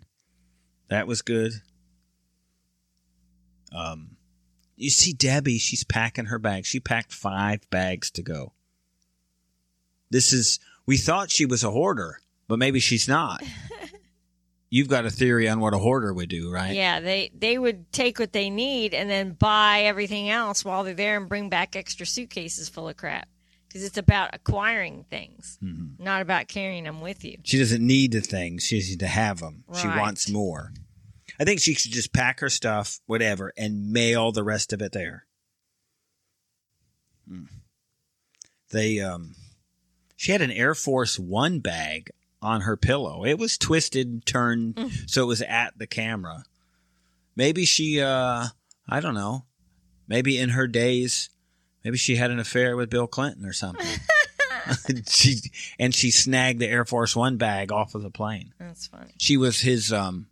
[0.88, 1.53] That was good.
[3.73, 4.16] Um,
[4.77, 6.66] you see Debbie, she's packing her bag.
[6.66, 8.53] She packed five bags to go.
[10.11, 13.43] This is, we thought she was a hoarder, but maybe she's not.
[14.71, 16.73] You've got a theory on what a hoarder would do, right?
[16.75, 20.95] Yeah, they they would take what they need and then buy everything else while they're
[20.95, 23.29] there and bring back extra suitcases full of crap.
[23.70, 26.00] Because it's about acquiring things, Mhm.
[26.00, 27.38] not about carrying them with you.
[27.44, 28.64] She doesn't need the things.
[28.64, 29.62] She needs to have them.
[29.80, 30.72] She wants more.
[31.38, 34.90] I think she should just pack her stuff, whatever, and mail the rest of it
[34.90, 35.26] there.
[37.28, 37.44] Hmm.
[38.70, 39.37] They, um,
[40.16, 42.11] she had an Air Force One bag
[42.42, 43.24] on her pillow.
[43.24, 46.44] It was twisted and turned so it was at the camera.
[47.37, 48.48] Maybe she, uh,
[48.88, 49.46] I don't know.
[50.09, 51.30] Maybe in her days,
[51.85, 53.87] maybe she had an affair with Bill Clinton or something.
[55.09, 55.37] she
[55.79, 58.53] and she snagged the Air Force One bag off of the plane.
[58.59, 59.12] That's funny.
[59.19, 60.27] She was his um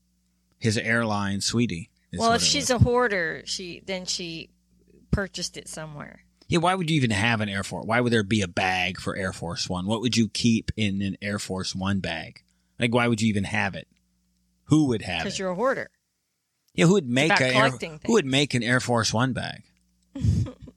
[0.59, 1.91] his airline sweetie.
[2.17, 2.83] well, if she's was.
[2.83, 4.51] a hoarder, she then she
[5.11, 6.25] purchased it somewhere.
[6.49, 7.87] yeah, why would you even have an Air Force?
[7.87, 9.87] Why would there be a bag for Air Force One?
[9.87, 12.43] What would you keep in an Air Force One bag?
[12.79, 13.89] Like, why would you even have it?
[14.65, 15.25] Who would have it?
[15.25, 15.91] Because you're a hoarder.
[16.75, 17.71] Yeah, who would make a Air,
[18.05, 19.65] who would make an Air Force One bag?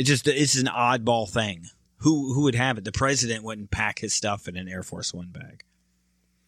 [0.00, 1.66] it just it's an oddball thing.
[1.98, 2.84] Who who would have it?
[2.84, 5.62] The president wouldn't pack his stuff in an Air Force One bag.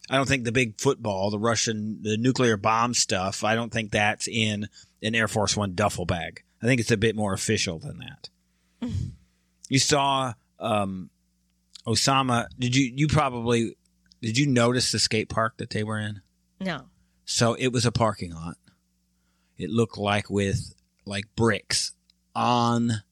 [0.09, 3.43] I don't think the big football, the Russian, the nuclear bomb stuff.
[3.43, 4.69] I don't think that's in
[5.03, 6.41] an Air Force One duffel bag.
[6.63, 8.89] I think it's a bit more official than that.
[9.69, 11.11] you saw um,
[11.85, 12.47] Oussama.
[12.57, 12.91] Did you?
[12.91, 13.75] You probably
[14.19, 14.35] did.
[14.35, 16.21] You notice the skate park that they were in?
[16.59, 16.85] No.
[17.25, 18.57] So it was a parking lot.
[19.59, 20.73] It looked like with
[21.05, 21.91] like bricks
[22.33, 23.03] on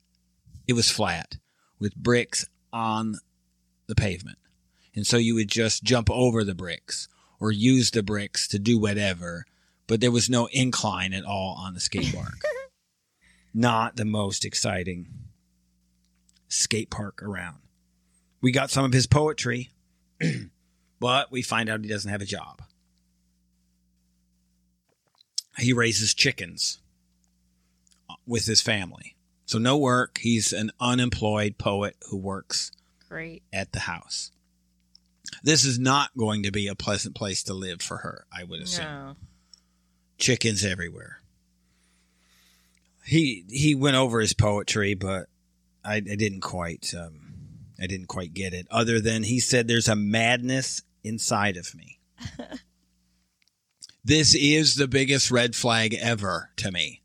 [0.72, 1.38] it was flat
[1.80, 3.16] with bricks on
[3.88, 4.38] the pavement.
[4.96, 7.08] And so you would just jump over the bricks
[7.40, 9.46] or use the bricks to do whatever,
[9.88, 12.42] but there was no incline at all on the skate park.
[13.54, 15.08] Not the most exciting
[16.48, 17.58] skate park around.
[18.42, 19.72] We got some of his poetry,
[21.00, 22.62] but we find out he doesn't have a job
[25.58, 26.80] he raises chickens
[28.26, 29.16] with his family.
[29.52, 30.20] So no work.
[30.20, 32.72] He's an unemployed poet who works
[33.10, 33.44] Great.
[33.52, 34.32] at the house.
[35.44, 38.62] This is not going to be a pleasant place to live for her, I would
[38.62, 38.86] assume.
[38.86, 39.16] No.
[40.18, 41.18] Chickens everywhere.
[43.04, 45.26] He he went over his poetry, but
[45.84, 47.20] I, I didn't quite um,
[47.78, 48.68] I didn't quite get it.
[48.72, 52.00] Other than he said, "There's a madness inside of me."
[54.06, 57.02] this is the biggest red flag ever to me.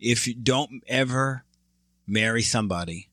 [0.00, 1.44] If you don't ever
[2.08, 3.08] marry somebody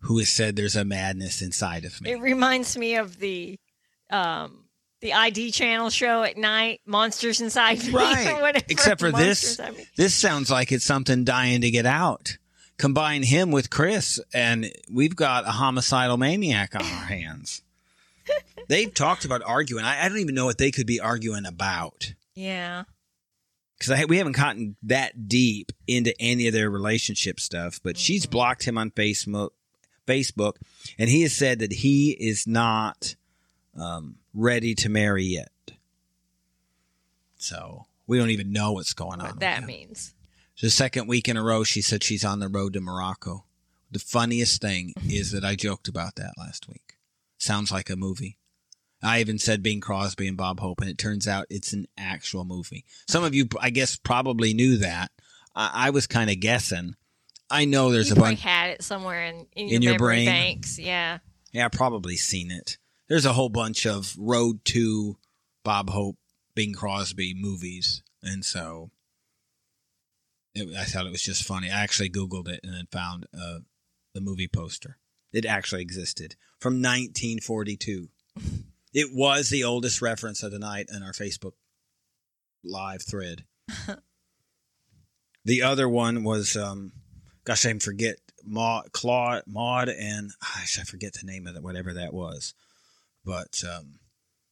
[0.00, 3.58] who has said there's a madness inside of me, It reminds me of the
[4.10, 4.64] um
[5.00, 7.92] the ID channel show at night, Monsters Inside Me.
[7.92, 8.64] Right.
[8.70, 12.36] Except for Monsters this, this sounds like it's something dying to get out.
[12.78, 17.62] Combine him with Chris, and we've got a homicidal maniac on our hands.
[18.68, 19.84] They've talked about arguing.
[19.84, 22.84] I, I don't even know what they could be arguing about Yeah.
[23.82, 27.80] Because we haven't gotten that deep into any of their relationship stuff.
[27.82, 29.50] But she's blocked him on Facebook,
[30.06, 30.56] Facebook,
[30.98, 33.16] and he has said that he is not
[33.78, 35.50] um, ready to marry yet.
[37.36, 39.26] So we don't even know what's going on.
[39.26, 40.14] What that means.
[40.60, 43.44] The second week in a row, she said she's on the road to Morocco.
[43.90, 46.98] The funniest thing is that I joked about that last week.
[47.36, 48.38] Sounds like a movie.
[49.02, 52.44] I even said Bing Crosby and Bob Hope, and it turns out it's an actual
[52.44, 52.84] movie.
[53.08, 55.10] Some of you, I guess, probably knew that.
[55.54, 56.94] I, I was kind of guessing.
[57.50, 58.40] I know there's you a bunch.
[58.40, 60.26] had it somewhere in, in your, In your brain.
[60.26, 60.78] banks.
[60.78, 61.18] Yeah.
[61.52, 62.78] Yeah, I've probably seen it.
[63.08, 65.18] There's a whole bunch of Road to
[65.64, 66.16] Bob Hope,
[66.54, 68.90] Bing Crosby movies, and so
[70.54, 71.70] it, I thought it was just funny.
[71.70, 73.58] I actually Googled it and then found uh,
[74.14, 74.98] the movie poster.
[75.32, 78.08] It actually existed from 1942.
[78.92, 81.52] it was the oldest reference of the night in our Facebook
[82.64, 83.44] live thread.
[85.44, 86.92] the other one was, um,
[87.44, 91.94] gosh, I forget Maude, Claude, Maude, and gosh, I forget the name of it, whatever
[91.94, 92.54] that was,
[93.24, 93.98] but um,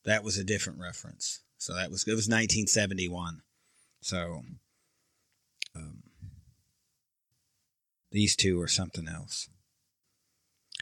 [0.04, 1.40] that was a different reference.
[1.58, 3.42] So that was it was 1971.
[4.00, 4.42] So
[5.76, 6.02] um,
[8.10, 9.48] these two are something else.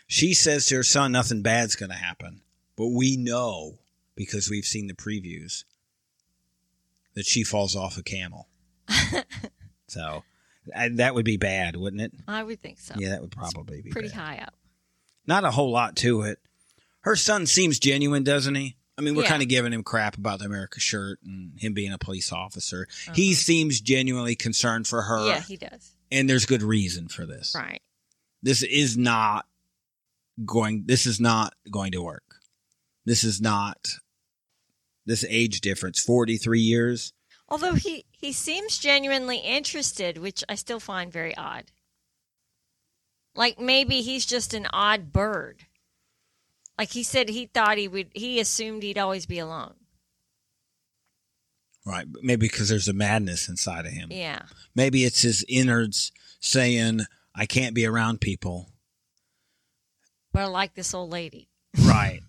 [0.07, 2.43] She says to her son, nothing bad's going to happen.
[2.79, 3.81] But we know,
[4.15, 5.65] because we've seen the previews,
[7.15, 8.49] that she falls off a camel.
[9.89, 10.23] so
[10.75, 12.13] and that would be bad, wouldn't it?
[12.29, 12.95] I would think so.
[12.97, 14.17] Yeah, that would probably be Pretty bad.
[14.17, 14.55] high up.
[15.27, 16.39] Not a whole lot to it.
[17.01, 18.77] Her son seems genuine, doesn't he?
[18.97, 19.29] I mean, we're Yeah.
[19.31, 22.87] kind of giving him crap about the America shirt and him being a police officer.
[23.15, 23.41] He Uh-huh.
[23.41, 25.95] seems genuinely concerned for her, Yeah, he does.
[26.13, 27.55] and there's good reason for this.
[27.55, 27.83] Right.
[28.43, 29.47] This is not
[30.45, 30.85] going.
[30.87, 32.28] This is not going to work.
[33.05, 33.79] This is not.
[35.07, 37.13] This age difference, forty three years.
[37.49, 41.65] Although he he seems genuinely interested, which I still find very odd.
[43.35, 45.65] Like maybe he's just an odd bird.
[46.79, 49.75] Like he said he thought he would he assumed he'd always be alone.
[51.87, 52.07] Right.
[52.23, 54.11] Maybe because there's a madness inside of him.
[54.13, 54.43] Yeah.
[54.75, 57.01] Maybe it's his innards saying,
[57.35, 58.69] I can't be around people.
[60.33, 61.49] But I like this old lady.
[61.79, 62.21] Right.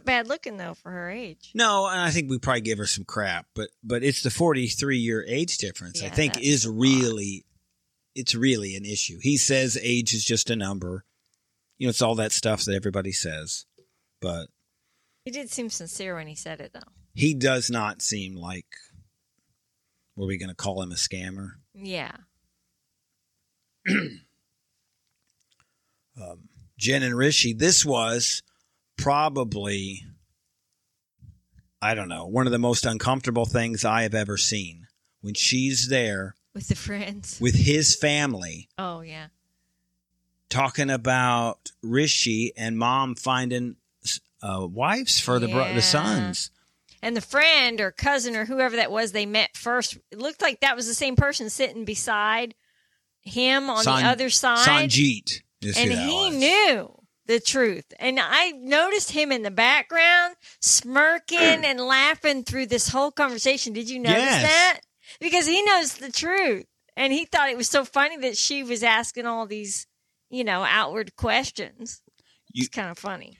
[0.00, 1.50] Not bad looking though for her age.
[1.54, 4.98] No, and I think we probably give her some crap, but but it's the 43
[4.98, 6.02] year age difference.
[6.02, 7.44] I think is really
[8.14, 9.18] it's really an issue.
[9.20, 11.04] He says age is just a number.
[11.78, 13.66] You know, it's all that stuff that everybody says.
[14.20, 14.48] But
[15.24, 16.80] He did seem sincere when he said it though.
[17.14, 18.66] he does not seem like
[20.16, 21.52] were we going to call him a scammer?
[21.74, 22.12] Yeah.
[23.88, 24.20] um,
[26.78, 28.42] Jen and Rishi, this was
[29.00, 30.04] probably,
[31.82, 34.86] I don't know, one of the most uncomfortable things I have ever seen.
[35.22, 37.38] When she's there With the friends.
[37.40, 39.26] with his family Oh yeah.
[40.48, 43.76] talking about Rishi and mom finding
[44.42, 46.50] uh, wives for the bro- the sons.
[47.02, 50.60] And the friend or cousin or whoever that was they met first, it looked like
[50.60, 52.54] that was the same person sitting beside
[53.20, 54.66] him on San- the other side.
[54.90, 55.42] Sanjeet.
[55.62, 56.34] and he was.
[56.34, 56.99] knew
[57.30, 57.84] the truth.
[57.98, 63.72] And I noticed him in the background smirking and laughing through this whole conversation.
[63.72, 64.42] Did you notice Yes.
[64.42, 64.80] that?
[65.20, 66.66] Because he knows the truth.
[66.96, 69.86] And he thought it was so funny that she was asking all these,
[70.28, 72.02] you know, outward questions.
[72.52, 73.38] You- it's kind of funny.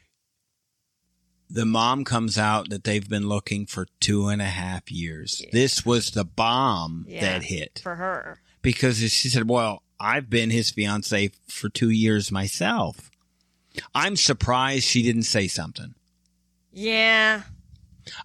[1.53, 5.40] the mom comes out that they've been looking for two and a half years.
[5.42, 5.50] Yeah.
[5.53, 7.22] This was the bomb Yeah.
[7.22, 8.40] that hit For her.
[8.62, 13.10] because she said, "Well, I've been his fiance for two years myself."
[13.95, 15.95] I'm surprised she didn't say something.
[16.73, 17.43] Yeah.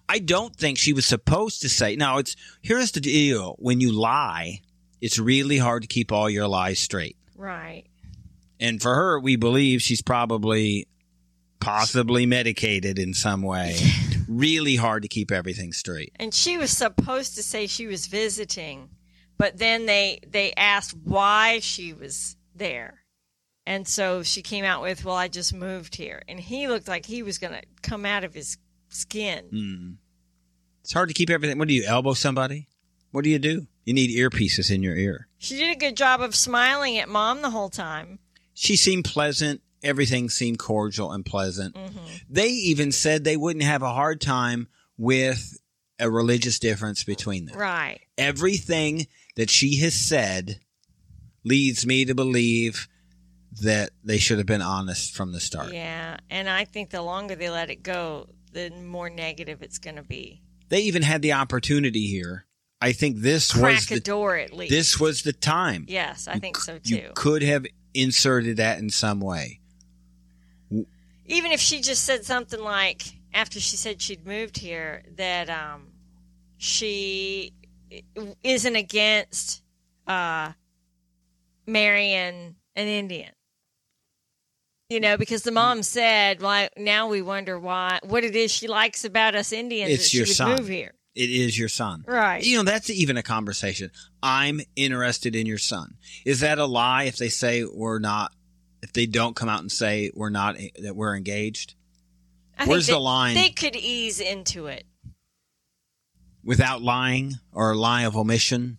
[0.08, 1.96] I don't think she was supposed to say.
[1.96, 4.62] Now, it's here's the deal: when you lie,
[5.00, 7.16] it's really hard to keep all your lies straight.
[7.36, 7.84] Right.
[8.58, 10.88] And for her, we believe she's probably
[11.60, 13.76] possibly medicated in some way.
[14.28, 16.12] really hard to keep everything straight.
[16.16, 18.88] And she was supposed to say she was visiting,
[19.38, 23.02] but then they they asked why she was there.
[23.66, 27.06] And so she came out with, "Well, I just moved here." And he looked like
[27.06, 29.44] he was going to come out of his skin.
[29.52, 29.96] Mm.
[30.82, 31.58] It's hard to keep everything.
[31.58, 32.68] What do you elbow somebody?
[33.10, 33.66] What do you do?
[33.84, 35.26] You need earpieces in your ear.
[35.38, 38.20] She did a good job of smiling at mom the whole time.
[38.54, 39.62] She seemed pleasant.
[39.82, 41.76] Everything seemed cordial and pleasant.
[41.76, 41.98] hmm
[42.30, 45.58] They even said they wouldn't have a hard time with
[45.98, 47.56] a religious difference between them.
[47.58, 48.00] Right.
[48.18, 50.60] Everything that she has said
[51.44, 52.88] leads me to believe
[53.62, 55.72] that they should have been honest from the start.
[55.72, 59.96] Yeah, and I think the longer they let it go, the more negative it's going
[59.96, 60.42] to be.
[60.68, 62.46] They even had the opportunity here.
[62.80, 64.70] I think this Crack was a the door at least.
[64.70, 65.86] this was the time.
[65.88, 66.94] Yes, I You think so too.
[66.96, 69.60] You could have inserted that in some way.
[71.26, 75.88] even if she just said something like after she said she'd moved here that um,
[76.58, 77.52] she
[78.44, 79.62] isn't against
[80.06, 80.52] uh,
[81.66, 83.30] marrying an Indian.
[84.88, 88.68] You know, because the mom said, "Well, now we wonder why what it is she
[88.68, 90.56] likes about us Indians It's that she your would son.
[90.58, 92.04] move here." It is your son.
[92.06, 92.44] Right.
[92.44, 93.90] You know, that's even a conversation.
[94.22, 95.96] I'm interested in your son.
[96.26, 98.32] Is that a lie if they say we're not
[98.82, 101.74] if they don't come out and say we're not that we're engaged?
[102.56, 104.84] I think Where's they- the line They could ease into it.
[106.44, 108.76] without lying or a lie of omission?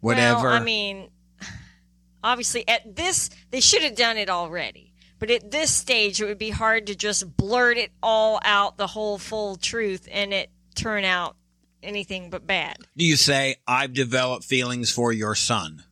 [0.00, 0.44] Whatever.
[0.48, 1.10] Well, I mean,
[2.24, 4.85] obviously, at this, they should have done it already.
[5.18, 8.86] But at this stage, it would be hard to just blurt it all out, the
[8.86, 11.36] whole full truth, and it turn out
[11.82, 12.76] anything but bad.
[12.96, 15.84] Do you say I've developed feelings for your son?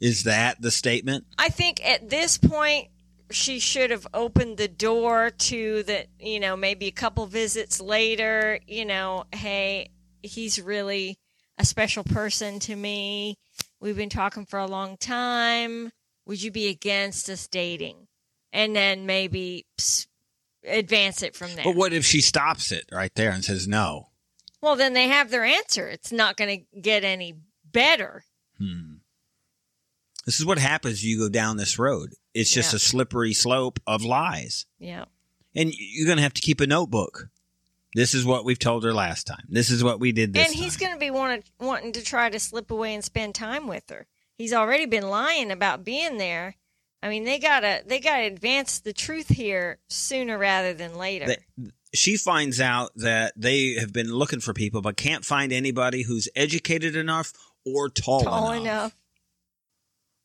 [0.00, 1.24] Is that the statement?
[1.38, 2.88] I think at this point,
[3.30, 8.60] she should have opened the door to that, you know, maybe a couple visits later,
[8.66, 9.90] you know, hey,
[10.22, 11.18] he's really
[11.58, 13.36] a special person to me.
[13.80, 15.90] We've been talking for a long time.
[16.26, 18.06] Would you be against us dating?
[18.52, 19.66] And then maybe
[20.66, 21.64] advance it from there.
[21.64, 24.08] But what if she stops it right there and says no?
[24.62, 25.86] well, then they have their answer.
[25.86, 27.34] It's not going to get any
[27.70, 28.24] better.
[28.58, 28.94] Hmm.
[30.24, 31.04] This is what happens.
[31.04, 32.14] You go down this road.
[32.34, 32.76] It's just Yeah.
[32.76, 34.66] a slippery slope of lies.
[34.80, 35.04] Yeah.
[35.54, 37.28] And you're going to have to keep a notebook.
[37.94, 39.44] This is what we've told her last time.
[39.48, 42.28] This is what we did this and he's going to be wanting, wanting to try
[42.28, 44.06] to slip away and spend time with her.
[44.36, 46.56] He's already been lying about being there.
[47.06, 51.26] I mean, they gotta they gotta advance the truth here sooner rather than later.
[51.26, 56.02] That- she finds out that they have been looking for people but can't find anybody
[56.02, 57.32] who's educated enough
[57.64, 58.60] or tall, Tall enough.
[58.62, 58.96] enough.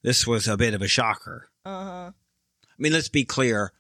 [0.03, 1.49] This was a bit of a shocker.
[1.63, 2.11] Uh huh.
[2.11, 3.71] I mean, let's be clear.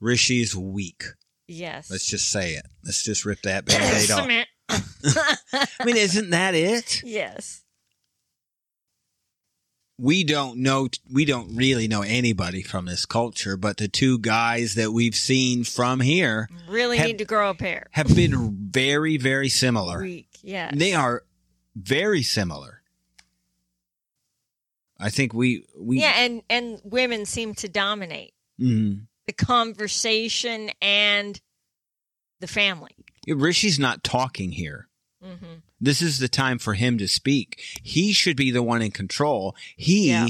[0.00, 1.02] Rishi's weak.
[1.48, 1.90] Yes.
[1.90, 2.66] Let's just say it.
[2.84, 4.46] Let's just rip that band-aid off.
[5.80, 7.02] I mean, isn't that it?
[7.02, 7.62] yes.
[10.00, 14.74] We don't know we don't really know anybody from this culture but the two guys
[14.74, 17.88] that we've seen from here Really Have- need to grow a pair.
[17.92, 20.04] have been very very similar.
[20.42, 20.72] Yes.
[20.76, 21.24] they are
[21.76, 22.82] very similar
[24.98, 29.06] i think we we Yeah, and and women seem to dominate Mhm.
[29.26, 31.40] the conversation and
[32.40, 32.94] the family.
[33.28, 34.88] rishi's not talking here
[35.22, 38.90] hmm this is the time for him to speak he should be the one in
[38.90, 40.26] control he Yeah.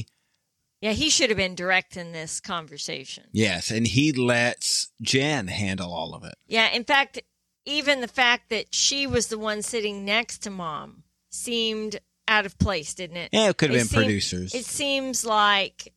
[0.82, 3.24] Yeah, he should have been directing this conversation.
[3.32, 7.20] yes and he lets jen handle all of it Yeah, in fact,
[7.66, 12.58] even the fact that she was the one sitting next to mom seemed out of
[12.58, 13.28] place, didn't it?
[13.32, 15.92] yeah it could have It been seemed- producers It seems like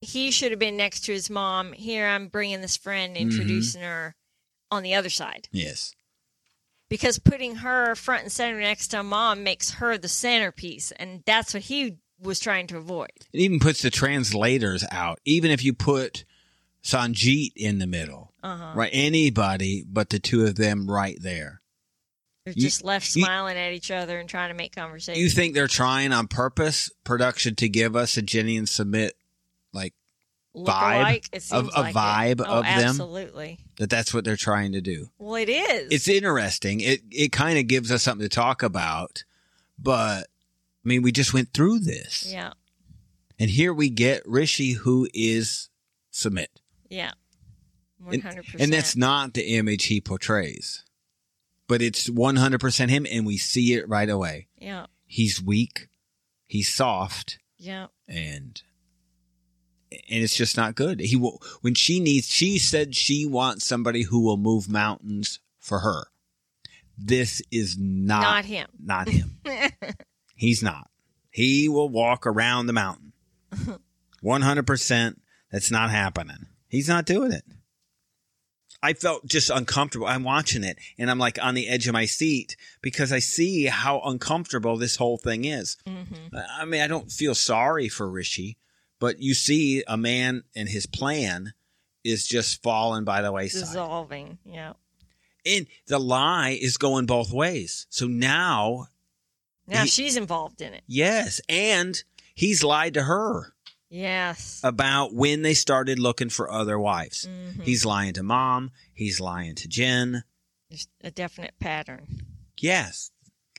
[0.00, 1.72] he should have been next to his mom.
[1.72, 3.22] Here, I'm bringing this friend, Mm-hmm.
[3.30, 4.14] introducing her
[4.70, 5.48] on the other side.
[5.50, 5.92] yes
[6.88, 10.90] Because putting her front and center next to mom makes her the centerpiece.
[10.92, 13.10] And that's what he was trying to avoid.
[13.32, 15.20] It even puts the translators out.
[15.24, 16.24] Even if you put
[16.82, 18.72] Sanjeet in the middle, Uh-huh.
[18.74, 18.90] right?
[18.92, 21.60] Anybody but the two of them right there.
[22.44, 25.20] They're You- just left you- smiling at each other and trying to make conversation.
[25.20, 29.10] You think they're trying on purpose, production, to give us a Jenny and Sumit,
[29.74, 29.92] like
[30.64, 31.28] vibe alike?
[31.32, 31.96] It of- a like it.
[31.98, 32.88] vibe Oh, of them?
[32.88, 33.58] Absolutely.
[33.76, 33.90] that?
[33.90, 35.10] That's what they're trying to do.
[35.18, 35.88] Well, it is.
[35.90, 36.80] It's interesting.
[36.80, 39.24] It it kind of gives us something to talk about,
[39.78, 40.22] but
[40.84, 42.52] I mean, we just went through this, yeah,
[43.38, 45.68] and here we get Rishi, who is
[46.12, 46.46] Sumit.
[46.88, 47.12] yeah,
[48.02, 48.60] hundred percent.
[48.62, 50.84] And that's not the image he portrays.
[51.66, 54.46] But it's 100% him, and we see it right away.
[54.58, 55.88] yeah, He's weak,
[56.46, 58.62] he's soft, yeah, and
[59.90, 61.00] and it's just not good.
[61.00, 62.28] He will when she needs.
[62.28, 66.04] She said she wants somebody who will move mountains for her.
[66.96, 68.68] This is not not him.
[68.82, 69.38] not him.
[70.34, 70.90] He's not.
[71.30, 73.12] He will walk around the mountain.
[74.24, 75.16] 100%.
[75.52, 76.46] That's not happening.
[76.68, 77.44] He's not doing it.
[78.82, 80.06] I felt just uncomfortable.
[80.06, 83.64] I'm watching it and I'm like on the edge of my seat because I see
[83.66, 85.76] how uncomfortable this whole thing is.
[85.86, 86.02] hmm
[86.58, 88.56] I mean, I don't feel sorry for Rishi,
[88.98, 91.52] but you see a man and his plan
[92.04, 93.60] is just falling by the wayside.
[93.60, 94.38] Dissolving.
[94.44, 94.72] Yeah.
[95.46, 97.86] And the lie is going both ways.
[97.90, 98.88] So now
[99.66, 100.82] Now He- she's involved in it.
[100.86, 102.02] Yes, and
[102.34, 103.54] he's lied to her
[103.90, 104.60] Yes.
[104.64, 107.26] about when they started looking for other wives.
[107.26, 107.64] Mhm.
[107.64, 108.70] He's lying to mom.
[108.94, 110.24] He's lying to Jen.
[110.70, 112.22] There's a definite pattern.
[112.58, 113.10] Yes,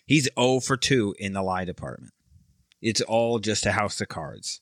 [0.08, 2.14] he's 0 for 2 in the lie department.
[2.82, 4.62] It's all just a house of cards.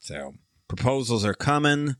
[0.00, 0.34] So
[0.68, 1.96] proposals are coming.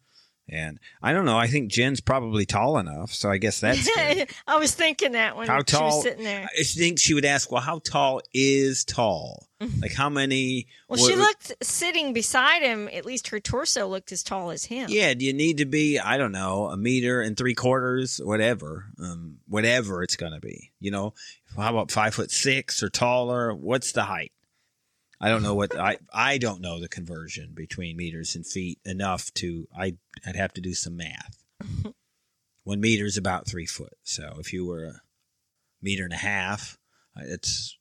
[0.48, 1.36] And I don't know.
[1.36, 3.12] I think Jen's probably tall enough.
[3.12, 3.88] So I guess that's.
[4.46, 6.44] I was thinking that when How she tall- was sitting there.
[6.56, 9.48] I think she would ask, well, how tall is tall?
[9.80, 10.68] Like how many?
[10.88, 12.88] Well, she what- looked sitting beside him.
[12.92, 14.88] At least her torso looked as tall as him.
[14.88, 18.84] Yeah, do you need to be, I don't know, a meter and three quarters, whatever,
[19.02, 20.70] um, whatever it's going to be.
[20.78, 21.14] You know,
[21.56, 23.52] how about five foot six or taller?
[23.52, 24.30] What's the height?
[25.20, 29.32] I don't know what I I don't know the conversion between meters and feet enough
[29.34, 29.96] to I
[30.26, 31.42] I'd have to do some math.
[32.64, 33.96] One meter is about three foot.
[34.02, 35.00] So if you were a
[35.80, 36.78] meter and a half,
[37.16, 37.78] uh, it's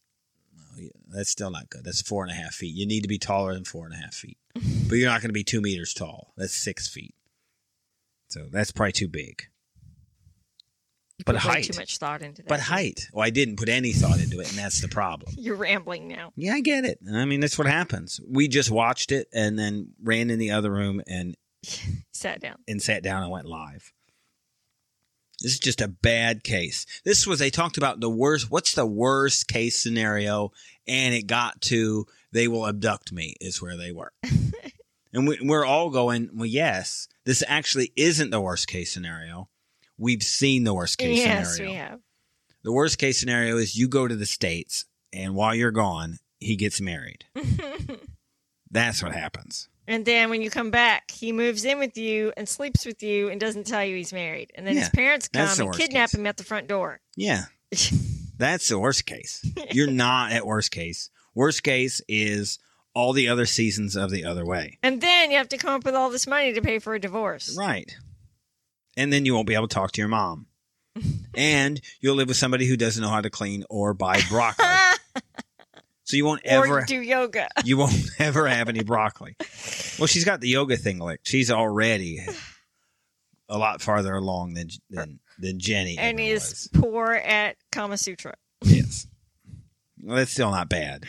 [1.08, 1.84] that's still not good.
[1.84, 2.76] That's four and a half feet.
[2.76, 5.30] You need to be taller than four and a half feet, but you're not going
[5.30, 6.34] to be two meters tall.
[6.38, 7.16] That's six feet.
[8.30, 9.48] So that's probably too big.
[11.18, 11.64] You But height.
[11.66, 12.50] too much thought into that.
[12.50, 15.34] But height, well, I didn't put any thought into it, and that's the problem.
[15.38, 16.34] You're rambling now.
[16.36, 17.00] Yeah, I get it.
[17.14, 18.20] I mean, that's what happens.
[18.28, 21.36] We just watched it and then ran in the other room and
[22.12, 22.58] Sat down.
[22.68, 23.94] and sat down and went live.
[25.42, 26.86] This is just a bad case.
[27.04, 28.50] This was they talked about the worst.
[28.52, 30.52] What's the worst case scenario?
[30.88, 34.12] And it got to they will abduct me is where they were,
[35.14, 36.30] and we, we're all going.
[36.34, 39.50] Well, yes, this actually isn't the worst case scenario.
[39.98, 41.72] We've seen the worst case yes, scenario.
[41.72, 42.00] we have.
[42.64, 46.56] The worst case scenario is you go to the states, and while you're gone, he
[46.56, 47.26] gets married.
[48.72, 49.70] That's what happens.
[49.88, 53.30] and then when you come back, he moves in with you and sleeps with you
[53.30, 54.52] and doesn't tell you he's married.
[54.56, 56.20] And then his parents come and kidnap case.
[56.20, 57.00] him at the front door.
[57.16, 57.44] Yeah,
[58.38, 59.46] that's the worst case.
[59.72, 61.10] You're not at worst case.
[61.36, 62.60] Worst case is
[62.94, 64.80] all the other seasons of the other way.
[64.82, 67.00] And then you have to come up with all this money to pay for a
[67.00, 67.56] divorce.
[67.58, 67.96] Right.
[68.98, 70.48] And then you won't be able to talk to your mom.
[71.36, 74.66] and you'll live with somebody who doesn't know how to clean or buy broccoli.
[76.04, 77.48] so you won't ever or do yoga.
[77.66, 79.36] you won't ever have any broccoli.
[80.00, 81.28] Well, she's got the yoga thing licked.
[81.28, 82.26] She's already
[83.50, 86.82] a lot farther along than than, than Jenny and is was.
[86.82, 88.36] poor at Kama Sutra.
[88.62, 89.08] Yes.
[90.02, 91.06] Well, that's still not bad.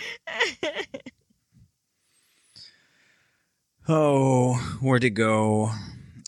[3.89, 5.71] Oh, where to go?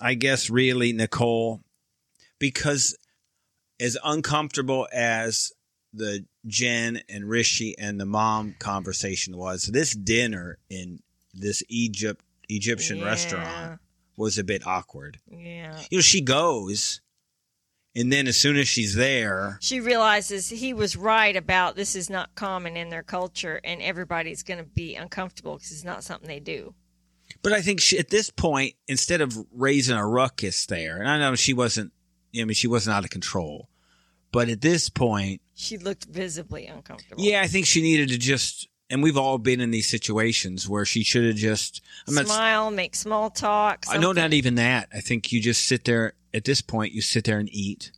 [0.01, 1.61] I guess really Nicole,
[2.39, 2.97] because
[3.81, 5.53] as uncomfortable as
[5.93, 11.01] the Jen and Rishi and the mom conversation was, this dinner in
[11.35, 13.05] this Egypt Egyptian Yeah.
[13.05, 13.81] restaurant
[14.17, 15.21] was a bit awkward.
[15.31, 15.79] Yeah.
[15.91, 17.01] You know, she goes,
[17.95, 22.09] and then as soon as she's there, She realizes he was right about this is
[22.09, 26.27] not common in their culture and everybody's going to be uncomfortable because it's not something
[26.29, 26.75] they do.
[27.43, 31.19] But I think she, at this point, instead of raising a ruckus there, and I
[31.19, 31.93] know she wasn't,
[32.39, 33.69] I mean, she wasn't out of control,
[34.33, 37.23] but at this point, She looked visibly uncomfortable.
[37.23, 40.85] yeah, I think she needed to just, and we've all been in these situations where
[40.85, 43.85] she should have just, I'm not, Smile, make small talk.
[43.89, 44.89] I know not even that.
[44.93, 47.93] I think you just sit there, at this point, you sit there and eat.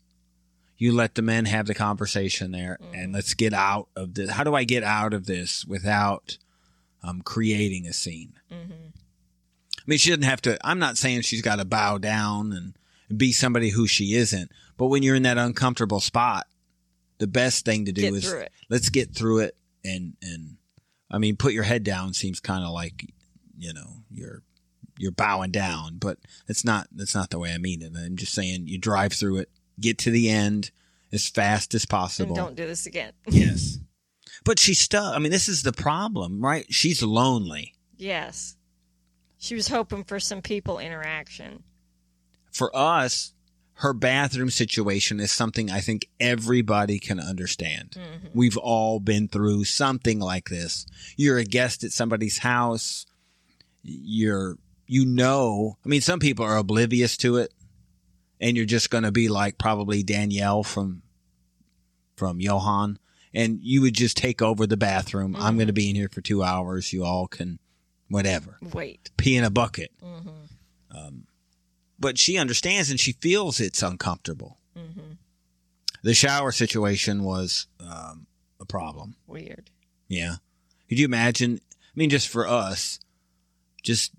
[0.76, 4.30] You let the men have the conversation there, and let's get out of this.
[4.30, 6.38] How do I get out of this without
[7.02, 8.32] um, creating a scene?
[8.50, 8.92] Mhm.
[9.90, 10.56] I mean, she doesn't have to.
[10.64, 14.52] I'm not saying she's got to bow down and be somebody who she isn't.
[14.76, 16.46] But when you're in that uncomfortable spot,
[17.18, 18.34] the best thing to do Get is
[18.68, 19.56] let's get through it.
[19.84, 20.58] And and
[21.10, 23.12] I mean, put your head down seems kind of like
[23.58, 24.44] you know you're
[24.96, 26.86] you're bowing down, but it's not.
[26.92, 27.92] That's not the way I mean it.
[27.96, 30.70] I'm just saying you drive through it, get to the end
[31.12, 32.36] as fast as And possible.
[32.36, 33.12] don't do this again.
[33.28, 33.78] Yes.
[34.44, 35.16] But she's stuck.
[35.16, 36.64] I mean, this is the problem, right?
[36.72, 37.74] She's lonely.
[37.96, 38.54] yes.
[39.40, 41.64] She was hoping for some people interaction.
[42.52, 43.32] for us,
[43.74, 47.92] her bathroom situation is something I think everybody can understand.
[47.92, 48.26] Mm-hmm.
[48.34, 50.84] We've all been through something like this.
[51.16, 53.06] You're a guest at somebody's house.
[53.82, 57.54] You're, you know, I mean, some people are oblivious to it
[58.38, 61.00] and you're just going to be like probably Daniele from,
[62.16, 62.96] from Yohan
[63.32, 65.34] and you would just take over the bathroom.
[65.34, 65.76] I'm going to mm-hmm.
[65.76, 66.92] be in here for two hours.
[66.92, 67.58] You all can,
[68.10, 69.10] whatever, Wait.
[69.16, 70.28] pee in a bucket hmm
[72.00, 74.56] but she understands and she feels it's uncomfortable.
[74.74, 75.12] hmm
[76.02, 78.26] The shower situation was um,
[78.58, 79.16] a problem.
[79.26, 79.70] Weird.
[80.08, 80.36] Yeah.
[80.88, 81.60] Could you imagine?
[81.70, 82.98] I mean, just for us,
[83.82, 84.12] just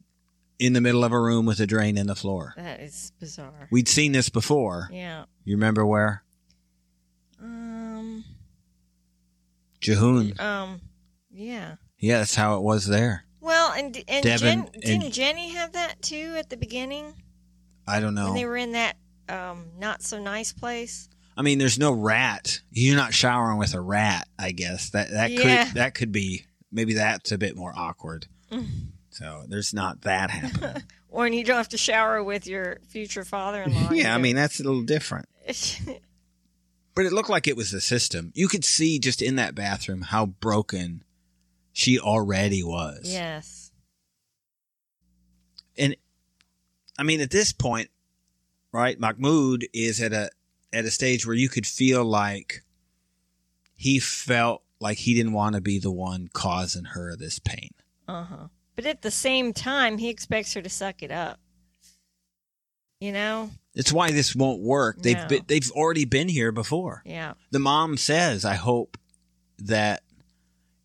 [0.60, 2.54] in the middle of a room with a drain in the floor.
[2.56, 3.68] That is bizarre.
[3.72, 4.88] We'd seen this before.
[4.94, 5.26] Yeah.
[5.44, 6.24] You remember where?
[7.42, 8.24] Um.
[9.82, 10.40] Jihoon.
[10.40, 10.82] Um.
[11.32, 11.76] Yeah.
[11.98, 13.26] Yeah, that's how it was there.
[13.42, 17.14] Well, and and Deavan Jen, didn't Jenny have that too at the beginning
[17.88, 18.26] I don't know.
[18.26, 21.10] when they were in that um not so nice place?
[21.36, 22.62] I mean, there's no rat.
[22.72, 24.28] You're not showering with a rat.
[24.38, 25.66] I guess that that Yeah.
[25.66, 28.28] could that could be maybe that's a bit more awkward.
[28.52, 28.68] Mm.
[29.10, 30.84] So there's not that happening.
[31.14, 33.90] Or and you don't have to shower with your future father-in-law.
[33.92, 35.28] yeah, I mean that's a little different.
[36.94, 38.32] But it looked like it was the system.
[38.36, 41.04] You could see just in that bathroom how broken
[41.74, 43.02] she already was.
[43.06, 43.72] yes.
[45.78, 45.96] And
[46.98, 47.90] I mean, at this point,
[48.72, 50.30] right, Mahmoud is at a
[50.74, 52.64] at a stage where you could feel like
[53.76, 57.70] he felt like he didn't want to be the one causing her this pain.
[58.08, 58.48] Uh huh.
[58.76, 61.40] But at the same time, he expects her to suck it up.
[63.00, 63.50] You know?
[63.74, 64.98] It's why this won't work.
[65.02, 65.28] They've No.
[65.28, 67.02] been, they've already been here before.
[67.06, 67.34] Yeah.
[67.52, 68.98] The mom says, "I hope
[69.60, 70.04] that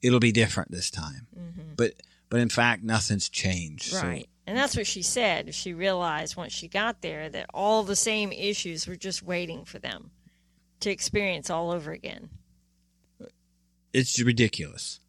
[0.02, 1.94] it'll be different this time." hmm But
[2.28, 3.92] but in fact, nothing's changed.
[3.92, 4.28] So- Right.
[4.48, 5.54] And that's what she said.
[5.56, 9.80] She realized once she got there that all the same issues were just waiting for
[9.80, 10.10] them
[10.80, 12.30] to experience all over again.
[13.92, 15.00] it's ridiculous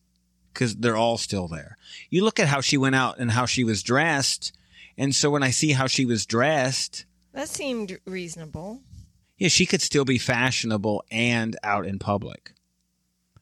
[0.54, 1.78] because they're all still there.
[2.10, 4.54] You look at how she went out and how she was dressed,
[4.98, 8.82] and so when I see how she was dressed, That seemed reasonable.
[9.38, 12.54] yeah, she could still be fashionable and out in public.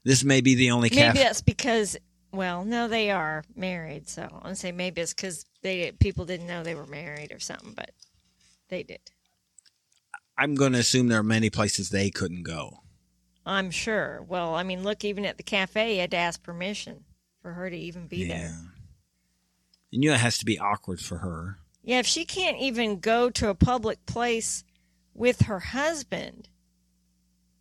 [0.06, 1.20] This may be the only Maybe cafe.
[1.20, 1.98] that's because,
[2.32, 4.08] well, no, they are married.
[4.08, 7.40] So I'm gonna say maybe it's because they people didn't know they were married or
[7.40, 7.92] something, but
[8.70, 9.00] they did.
[10.38, 12.82] I'm going to assume there are many places they couldn't go.
[13.46, 14.22] I'm sure.
[14.28, 17.06] Well, I mean, look, even at the cafe, you had to ask permission
[17.42, 18.48] for her to even be there.
[19.92, 21.60] And you know it has to be awkward for her.
[21.84, 24.64] Yeah, if she can't even go to a public place
[25.14, 26.50] with her husband,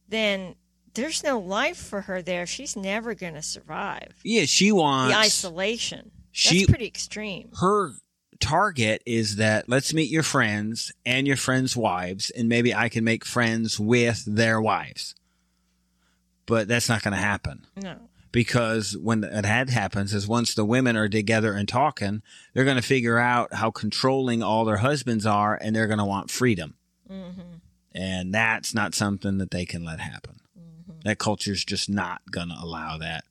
[0.09, 0.57] then
[0.95, 2.47] there's no life for her there.
[2.47, 4.15] She's never going to survive.
[4.23, 6.11] Yeah, she wants the isolation.
[6.33, 7.51] she- That's pretty extreme.
[7.61, 7.93] her
[8.41, 13.05] target is that let's meet your friends and your friends' wives, and maybe I can
[13.05, 15.15] make friends with their wives.
[16.47, 17.97] But that's not going to happen No.
[18.31, 22.23] because when it had happens is once the women are together and talking,
[22.53, 26.05] they're going to figure out how controlling all their husbands are, and they're going to
[26.05, 26.75] want freedom,
[27.09, 27.31] hmm
[27.97, 30.41] and that's not something that they can let happen.
[31.05, 33.25] That culture's just not going to allow that.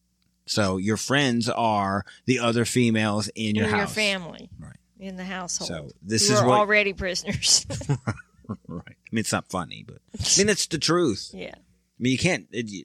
[0.46, 3.80] So your friends are the other females in your In house.
[3.80, 4.50] your family.
[4.60, 4.76] Right.
[5.00, 5.68] In the household.
[5.68, 7.66] So this who is what already prisoners.
[8.68, 8.84] Right.
[8.88, 11.32] I mean, it's not funny, but I mean, it's the truth.
[11.34, 11.54] yeah.
[11.56, 11.60] I
[11.98, 12.48] mean, you can't.
[12.52, 12.84] It, you-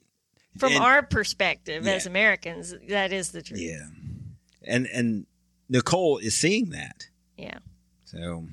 [0.57, 1.91] From and- our perspective Yeah.
[1.93, 3.59] as Americans, that is the truth.
[3.59, 3.85] yeah,
[4.63, 5.25] and and
[5.67, 7.07] Nicole is seeing that.
[7.37, 7.57] Yeah.
[8.05, 8.47] So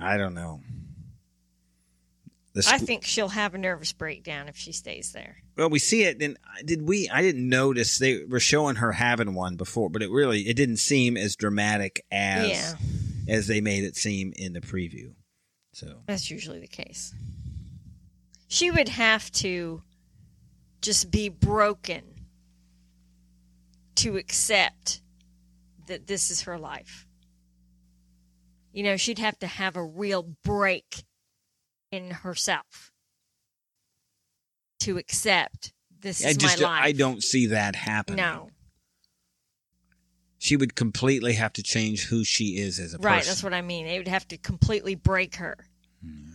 [0.00, 0.60] I don't know.
[2.54, 5.38] I think she'll have a nervous breakdown if she stays there.
[5.56, 7.08] well, we see it, and did we?
[7.08, 10.76] I didn't notice they were showing her having one before, but it really it didn't
[10.76, 12.74] seem as dramatic as yeah.
[13.34, 15.14] as they made it seem in the preview.
[15.72, 17.14] So That's usually the case.
[18.48, 19.82] She would have to
[20.82, 22.02] just be broken
[23.96, 25.00] to accept
[25.86, 27.06] that this is her life.
[28.72, 31.04] You know, she'd have to have a real break
[31.92, 32.90] in herself
[34.80, 36.84] to accept this I is just my life.
[36.84, 38.16] I don't see that happening.
[38.16, 38.50] No.
[40.38, 43.12] She would completely have to change who she is as a person.
[43.12, 43.86] Right, that's what I mean.
[43.86, 45.56] It would have to completely break her
[46.04, 46.31] hmm.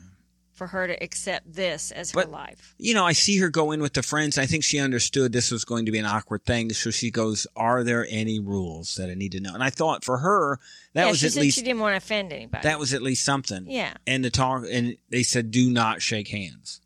[0.58, 2.74] For her to accept this as her But- life.
[2.80, 4.38] you know, I see her go in with the friends.
[4.38, 6.74] I think she understood this was going to be an awkward thing.
[6.74, 9.54] So she goes, Are there any rules that I need to know?
[9.54, 10.60] And I thought for her,
[10.94, 12.64] that yeah, was at least she didn't want to offend anybody.
[12.64, 13.66] that was at least something.
[13.70, 13.94] yeah.
[14.08, 16.82] And the talk and they said, Do not shake hands.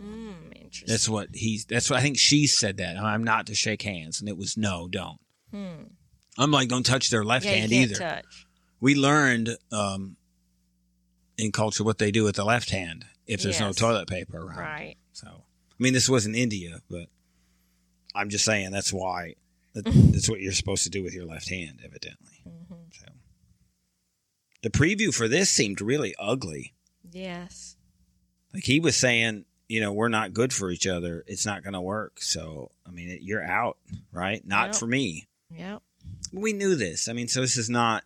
[0.00, 0.86] Mm, interesting.
[0.88, 2.96] That's what he's that's what I think she said that.
[2.96, 4.20] I'm not to shake hands.
[4.20, 5.18] And it was no, don't.
[5.50, 5.84] Hmm.
[6.38, 7.94] I'm like, don't touch their left yeah, hand either.
[7.96, 8.46] touch.
[8.78, 10.16] We learned um
[11.38, 14.58] in culture what they do with the left hand if there's no toilet paper around.
[14.58, 14.96] Right.
[15.12, 17.06] So, I mean, this wasn't India, but
[18.14, 19.34] I'm just saying that's why
[19.74, 22.42] that, that's what you're supposed to do with your left hand, evidently.
[22.44, 23.06] hmm So,
[24.62, 26.74] the preview for this seemed really ugly.
[27.10, 27.76] Yes.
[28.54, 31.24] Like he was saying, you know, we're not good for each other.
[31.26, 32.20] It's not going to work.
[32.20, 33.76] So, I mean, you're out,
[34.12, 34.44] right?
[34.46, 34.74] Not Yep.
[34.76, 35.28] for me.
[35.56, 35.82] Yep.
[36.32, 37.08] We knew this.
[37.08, 38.04] I mean, so this is not.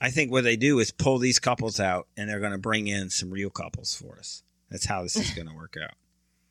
[0.00, 2.86] I think what they do is pull these couples out and they're going to bring
[2.86, 4.42] in some real couples for us.
[4.70, 5.94] That's how this is going to work out.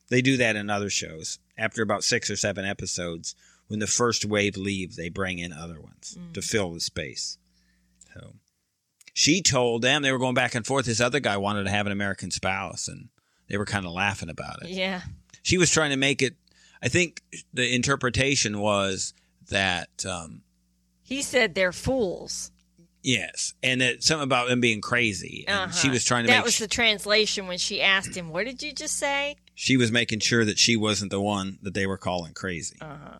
[0.10, 1.40] They do that in other shows.
[1.58, 3.36] After about six or seven episodes,
[3.68, 7.38] when the first wave leave, they bring in other ones to fill the space.
[8.14, 8.34] So
[9.14, 10.86] she told them they were going back and forth.
[10.86, 13.10] This other guy wanted to have an American spouse, and
[13.50, 15.02] they were kind of laughing about it Yeah.
[15.42, 16.36] she was trying to make it
[16.82, 17.22] i think
[17.54, 19.14] the interpretation was
[19.50, 20.42] that um
[21.02, 22.52] He said they're fools.
[23.04, 25.94] Yes and that something about them being crazy and she Uh-huh.
[25.94, 28.74] was trying to That make was the translation when she asked him, "What did you
[28.74, 32.34] just say?" she was making sure that she wasn't the one that they were calling
[32.34, 33.18] crazy Uh huh.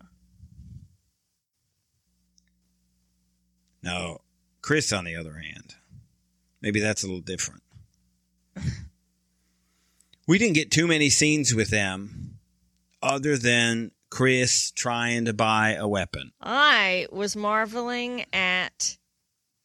[3.82, 4.18] now
[4.62, 5.74] chris on the other hand
[6.60, 7.62] maybe that's a little different
[10.26, 12.38] we didn't get too many scenes with them
[13.02, 18.96] other than chris trying to buy a weapon I was marveling at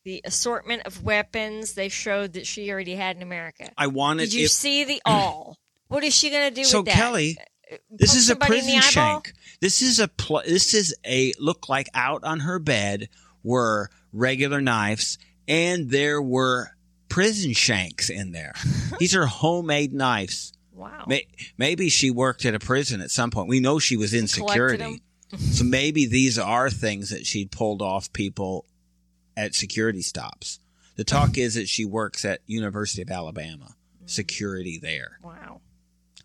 [0.03, 3.69] the assortment of weapons they showed that she already had in America.
[3.77, 5.57] i wanted Did you if- see the all?
[5.87, 6.95] What is she going to do so with that?
[6.95, 7.37] kelly
[7.71, 9.33] uh, This is a somebody in the prison shank.
[9.61, 13.09] This is a pl- this is a look like out on her bed
[13.43, 16.71] were regular knives and there were
[17.09, 18.53] prison shanks in there.
[18.99, 20.53] These are homemade knives.
[20.73, 21.03] Wow.
[21.07, 21.27] May-
[21.57, 23.47] Maybe she worked at a prison at some point.
[23.47, 25.01] We know she was in security.
[25.37, 28.65] so maybe these are things that she'd pulled off people
[29.37, 30.59] at security stops.
[30.95, 33.75] The talk is that she works at University of Alabama,
[34.05, 35.61] security there, Wow.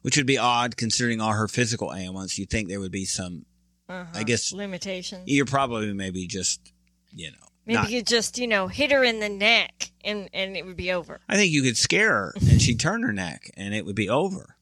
[0.03, 2.39] which would be odd considering all her physical ailments.
[2.39, 3.47] You'd think there would be some.
[3.89, 4.05] Uh-huh.
[4.15, 5.23] I guess- limitations.
[5.27, 6.61] You're probably maybe just,
[7.15, 10.57] you know, Maybe not- you just, you know, hit her in the neck and and
[10.59, 11.21] it would be over.
[11.29, 14.11] I think you could scare her and she'd turn her neck and it would be
[14.11, 14.57] over.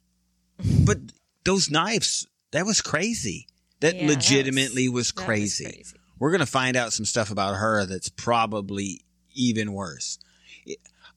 [0.85, 0.99] But
[1.45, 3.49] those knives, that was crazy.
[3.81, 5.85] That Yeah, that was- legitimately was, That was crazy.
[6.19, 9.03] We're going to find out some stuff about her that's probably
[9.35, 10.19] even worse.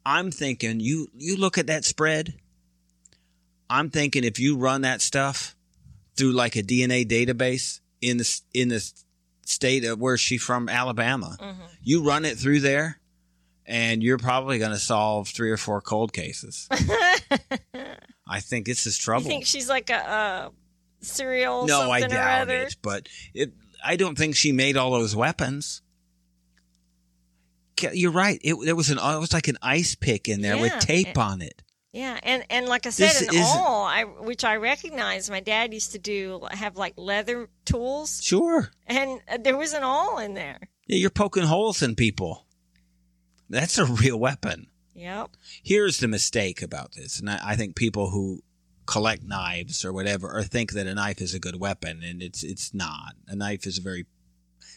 [0.05, 2.33] I'm thinking you you look at that spread.
[3.69, 5.55] I'm thinking if you run that stuff
[6.15, 8.91] through like a DNA database in the in the
[9.45, 11.55] state of where she's from, Alabama, Mhm.
[11.83, 12.99] you run it through there,
[13.65, 16.67] and you're probably going to solve three or four cold cases.
[18.27, 19.27] I think this is You trouble.
[19.27, 20.51] think she's like a, a
[21.01, 22.63] serial no, I doubt other?
[22.63, 22.75] it.
[22.81, 23.51] But it,
[23.83, 25.81] I don't think she made all those weapons.
[27.93, 28.39] You're right.
[28.43, 31.17] It there was an it was like an ice pick in there with tape and-
[31.17, 31.63] on it.
[31.91, 35.27] Yeah, and and like I said, This awl, I which I recognize.
[35.27, 38.69] My dad used to do have like leather tools, Sure.
[38.85, 40.59] and uh, there was an awl in there.
[40.85, 42.45] Yeah, you're poking holes in people.
[43.49, 44.67] That's a real weapon.
[44.93, 45.31] Yep.
[45.63, 48.43] Here's the mistake about this, and I, I think people who
[48.89, 52.43] collect knives or whatever or think that a knife is a good weapon, and it's
[52.43, 53.13] it's not.
[53.27, 54.05] A knife is a very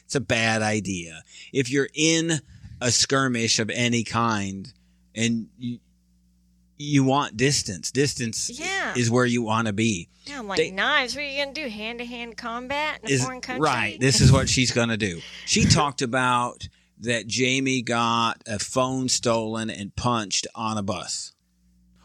[0.05, 1.23] it's a bad idea.
[1.53, 2.41] If you're in
[2.81, 4.73] a skirmish of any kind
[5.15, 5.79] and you
[6.79, 8.95] you want distance, distance Yeah.
[8.97, 10.09] is where you want to be.
[10.27, 11.15] Yeah, I'm like They- knives.
[11.15, 11.69] What are you gonna do?
[11.69, 13.63] Hand to hand combat in a Is foreign country?
[13.63, 14.01] right.
[14.01, 15.21] This is what she's going to do.
[15.47, 16.69] She talked about
[17.01, 21.33] that Jamie got a phone stolen and punched on a bus.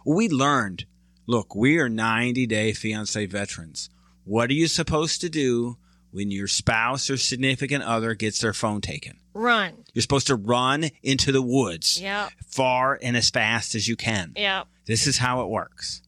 [0.06, 0.86] We learned.
[1.28, 3.90] Look, we are 90 day fiance veterans.
[4.24, 5.78] What are you supposed to do
[6.12, 9.18] when your spouse or significant other gets their phone taken?
[9.34, 9.72] run.
[9.94, 12.32] You're supposed to run into the woods Yep.
[12.48, 14.34] far and as fast as you can.
[14.36, 14.66] Yep.
[14.88, 16.02] This is how it works.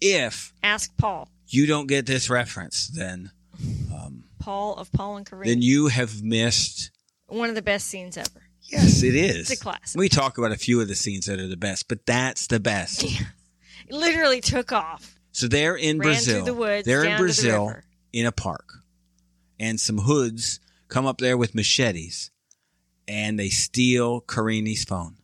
[0.00, 1.28] If Ask Paul.
[1.46, 3.30] you don't get this reference, then
[3.94, 5.46] um, Paul of Paul and Karine.
[5.48, 6.90] then you have missed
[7.28, 8.48] One of the best scenes ever.
[8.62, 9.48] Yes, it is.
[9.50, 9.96] It's a classic.
[9.98, 12.58] We talk about a few of the scenes that are the best, but that's the
[12.58, 13.04] best.
[13.04, 13.26] It
[13.92, 15.16] literally took off.
[15.32, 16.44] So they're in Ran Brazil.
[16.44, 17.84] the woods, they're in the Brazil river.
[18.12, 18.68] in a park.
[19.58, 22.30] And some hoods come up there with machetes
[23.08, 25.16] and they steal Karine's phone.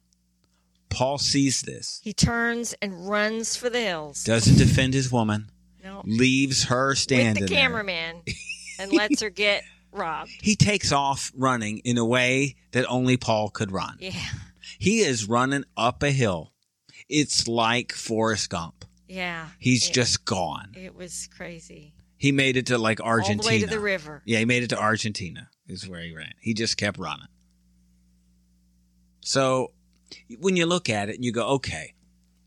[0.90, 4.24] Paul sees this, He turns and runs for the hills.
[4.24, 5.50] doesn't defend his woman,
[5.84, 7.42] no, leaves her standing.
[7.42, 8.22] with the cameraman,
[8.78, 10.30] and lets her get robbed.
[10.40, 13.98] He takes off running in a way that only Paul could run.
[14.00, 14.12] Yeah,
[14.78, 16.52] He is running up a hill.
[17.08, 18.84] It's like Forrest Gump.
[19.08, 19.48] yeah.
[19.58, 20.72] He's It- just gone.
[20.76, 21.94] It was crazy.
[22.18, 23.42] He made it to like Argentina.
[23.42, 24.22] All the way to the river.
[24.26, 25.48] Yeah, he made it to Argentina.
[25.68, 26.34] Is where he ran.
[26.40, 27.28] He just kept running.
[29.20, 29.72] So
[30.38, 31.94] when you look at it and you go, okay,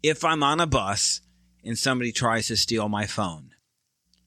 [0.04, 1.22] if I'm on a bus
[1.64, 3.52] and somebody tries to steal my phone,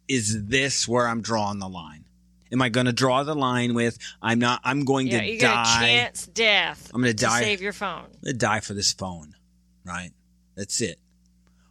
[0.08, 2.04] is this where I'm drawing the line?
[2.52, 4.60] Am I going to draw the line with I'm not?
[4.62, 5.80] I'm going Yeah, to die.
[5.80, 6.90] chance death.
[6.94, 7.40] I'm gonna to die.
[7.42, 8.04] save your phone.
[8.04, 9.34] I'm gonna die for this phone,
[9.84, 10.12] right?
[10.56, 10.98] That's it.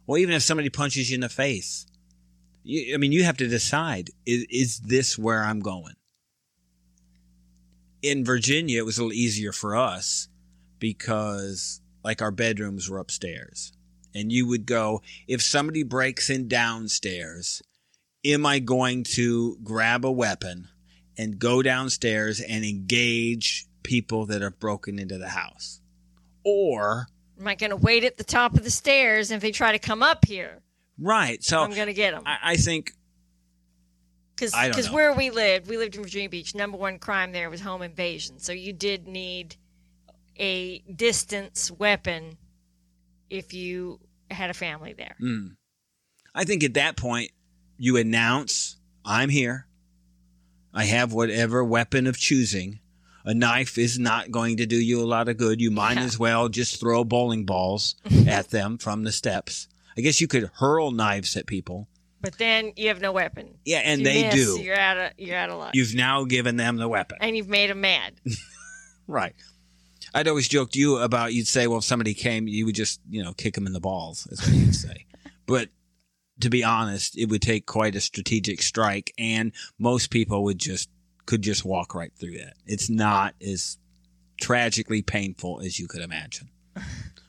[0.06, 1.86] Well, even if somebody punches you in the face,
[2.62, 5.94] you, I mean, you have to decide: is, is this where I'm going?
[8.02, 10.28] In Virginia, it was a little easier for us
[10.78, 13.72] because, like, our bedrooms were upstairs,
[14.14, 17.62] and you would go if somebody breaks in downstairs.
[18.26, 20.68] Am I going to grab a weapon
[21.18, 25.80] and go downstairs and engage people that have broken into the house?
[26.42, 27.08] Or,
[27.44, 29.30] Am I going to wait at the top of the stairs?
[29.30, 30.62] And if they try to come up here,
[30.98, 31.44] right.
[31.44, 32.22] So I'm going to get them.
[32.24, 32.92] I, I think,
[34.34, 36.54] Because where we lived, we lived in Virginia Beach.
[36.54, 38.38] Number one crime there was home invasion.
[38.38, 39.56] So you did need
[40.38, 42.38] a distance weapon
[43.28, 45.14] if you had a family there.
[45.20, 45.54] mm,
[46.34, 47.30] I think at that point,
[47.76, 49.66] you announce, I'm here.
[50.72, 52.80] I have whatever weapon of choosing.
[53.24, 55.60] A knife is not going to do you a lot of good.
[55.60, 56.04] You might Yeah.
[56.04, 57.96] as well just throw bowling balls
[58.26, 59.66] at them from the steps.
[59.96, 61.88] I guess you could hurl knives at people.
[62.20, 63.54] But then you have no weapon.
[63.64, 64.60] Yeah, and you they miss, do.
[64.60, 65.70] You're out of you're out of luck.
[65.74, 67.18] You've now given them the weapon.
[67.20, 68.14] and you've made them mad.
[69.06, 69.34] Right.
[70.14, 73.22] I'd always joked you about you'd say, well, if somebody came, you would just, you
[73.22, 75.06] know, kick them in the balls, is what you'd say.
[75.46, 75.68] But
[76.40, 80.88] to be honest, it would take quite a strategic strike, and most people would just
[81.26, 82.54] could just walk right through that.
[82.66, 83.78] It's not as
[84.40, 86.48] tragically painful as you could imagine.
[86.76, 86.82] I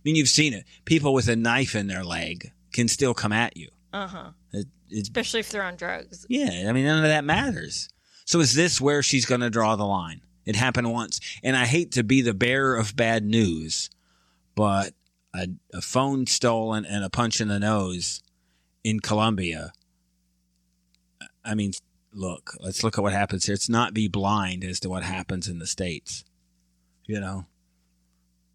[0.03, 0.65] mean, you've seen it.
[0.85, 3.69] People with a knife in their leg can still come at you.
[3.93, 4.29] Uh huh.
[4.51, 6.25] It, Especially if they're on drugs.
[6.29, 7.89] yeah, I mean, none of that matters.
[8.25, 10.21] So is this where she's going to draw the line?
[10.45, 11.19] It happened once.
[11.43, 13.89] And I hate to be the bearer of bad news,
[14.55, 14.93] but
[15.33, 18.21] a, a phone stolen and a punch in the nose
[18.83, 19.73] in Colombia.
[21.43, 21.73] I mean,
[22.15, 23.53] look, let's look at what happens here.
[23.53, 26.23] It's not be blind as to what happens in the States.
[27.05, 27.45] You know?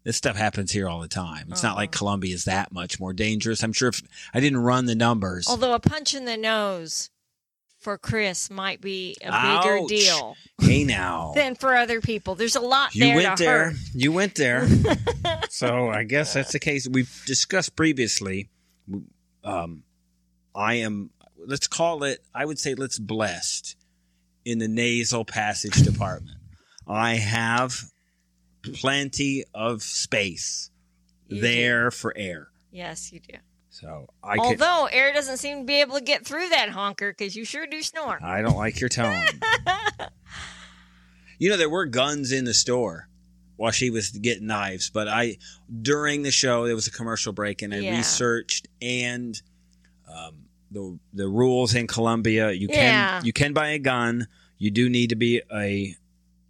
[0.03, 1.47] This stuff happens here all the time.
[1.51, 3.63] It's not like Colombia is that much more dangerous.
[3.63, 4.01] I'm sure if
[4.33, 5.47] I didn't run the numbers.
[5.47, 7.11] Although a punch in the nose
[7.81, 9.89] for Chris might be a bigger Ouch.
[9.89, 11.33] deal hey now.
[11.35, 12.33] than for other people.
[12.33, 13.09] There's a lot there.
[13.09, 13.63] You there went to there.
[13.65, 13.75] hurt.
[13.93, 14.67] You went there.
[15.49, 16.87] so I guess that's the case.
[16.87, 18.49] We've discussed previously.
[19.43, 19.83] Um,
[20.55, 21.11] I am.
[21.45, 22.19] Let's call it.
[22.33, 23.75] I would say let's blessed
[24.45, 26.37] in the nasal passage department.
[26.87, 27.75] I have
[28.63, 30.69] plenty of space
[31.27, 32.49] You there for air.
[32.71, 33.37] Yes, you do.
[33.69, 34.37] So I.
[34.37, 37.65] Although air doesn't seem to be able to get through that honker because you sure
[37.67, 38.19] do snore.
[38.23, 39.23] I don't like your tone.
[41.39, 43.07] you know, there were guns in the store
[43.55, 45.37] while she was getting knives, but I,
[45.81, 47.97] during the show, there was a commercial break and I Yeah.
[47.97, 49.39] researched and
[50.07, 50.40] um,
[50.71, 52.51] the the rules in Colombia.
[52.51, 53.19] You Yeah.
[53.19, 54.27] can you can buy a gun.
[54.57, 55.95] You do need to be a,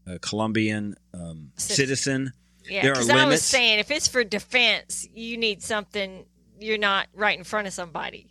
[0.05, 2.33] a Colombian um, Citizen.
[2.69, 6.25] Yeah, There are because I was saying if it's for defense, you need something
[6.59, 8.27] you're not right in front of somebody.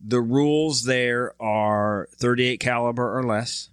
[0.00, 3.70] The rules there are 38 caliber or less.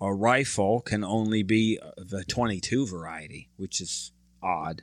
[0.00, 4.82] A rifle can only be the 22 variety, which is odd.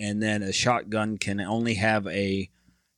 [0.00, 2.50] And then a shotgun can only have a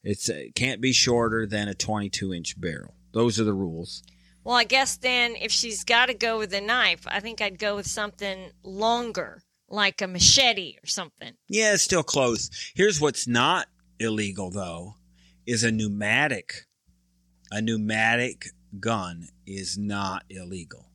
[0.09, 2.95] it's it can't be shorter than a 22 inch barrel.
[3.13, 4.03] Those are the rules.
[4.43, 7.59] Well, I guess then if she's got to go with a knife, I think I'd
[7.59, 11.35] go with something longer, like a machete or something.
[11.49, 12.49] Yeah, it's still close.
[12.75, 13.67] Here's what's not
[13.99, 14.95] illegal though
[15.47, 16.67] is a pneumatic
[17.51, 18.47] a pneumatic
[18.81, 20.87] gun is not illegal.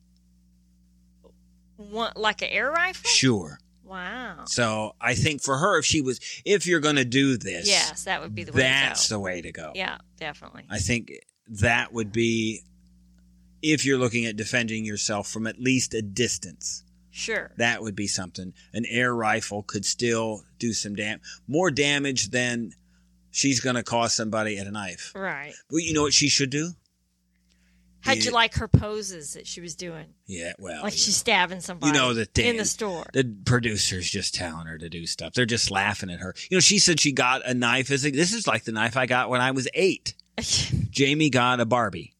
[1.76, 3.08] One, like an air rifle?
[3.08, 3.58] Sure.
[3.84, 4.44] Wow.
[4.46, 8.04] So I think for her, if she was, if you're going to do this, Yes,
[8.04, 9.16] that would be the way that's to go.
[9.16, 9.72] the way to go.
[9.74, 10.64] Yeah, definitely.
[10.70, 11.12] I think
[11.48, 12.62] that would be
[13.62, 16.82] if you're looking at defending yourself from at least a distance.
[17.10, 17.52] Sure.
[17.58, 18.52] That would be something.
[18.72, 22.72] An air rifle could still do some dam more damage than
[23.30, 25.12] she's going to cause somebody at a knife.
[25.14, 25.54] Right.
[25.70, 26.70] Well, you know what she should do?
[28.04, 30.06] How'd you like her poses that she was doing?
[30.26, 31.92] Yeah, well, Like she's stabbing somebody.
[31.92, 33.04] you know that thing in the store.
[33.12, 35.32] The producers just telling her to do stuff.
[35.32, 36.34] They're just laughing at her.
[36.50, 37.90] You know, she said she got a knife.
[37.90, 40.14] As a, this is like the knife I got when I was eight.
[40.90, 42.14] Jamie got a Barbie.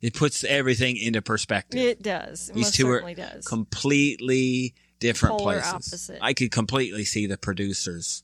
[0.00, 1.80] it puts everything into perspective.
[1.80, 2.50] it does.
[2.50, 3.46] It These two are does.
[3.46, 5.72] completely different Polar places.
[5.72, 6.18] opposite.
[6.20, 8.22] I could completely see the producers,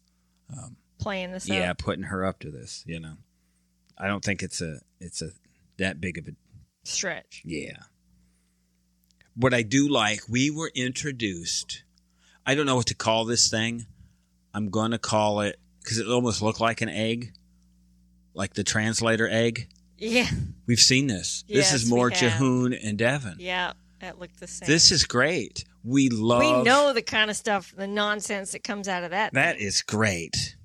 [0.56, 1.78] um, Playing this yeah, up.
[1.78, 2.84] putting her up to this.
[2.86, 3.14] You know,
[3.98, 5.30] I don't think it's a it's a
[5.78, 6.32] that big of a
[6.84, 7.42] Stretch.
[7.44, 7.76] yeah.
[9.34, 11.84] What I do like, we were introduced.
[12.44, 13.86] I don't know what to call this thing.
[14.52, 17.32] I'm going to call it because it almost looked like an egg,
[18.34, 19.68] like the translator egg.
[19.96, 20.26] Yeah.
[20.66, 21.44] We've seen this.
[21.48, 22.32] this is more have.
[22.32, 23.36] Jihoon and Deavan.
[23.38, 23.72] Yeah.
[24.00, 24.66] That looked the same.
[24.66, 25.64] This is great.
[25.84, 26.40] We love.
[26.40, 29.32] we know the kind of stuff, the nonsense that comes out of that.
[29.34, 30.56] that is great.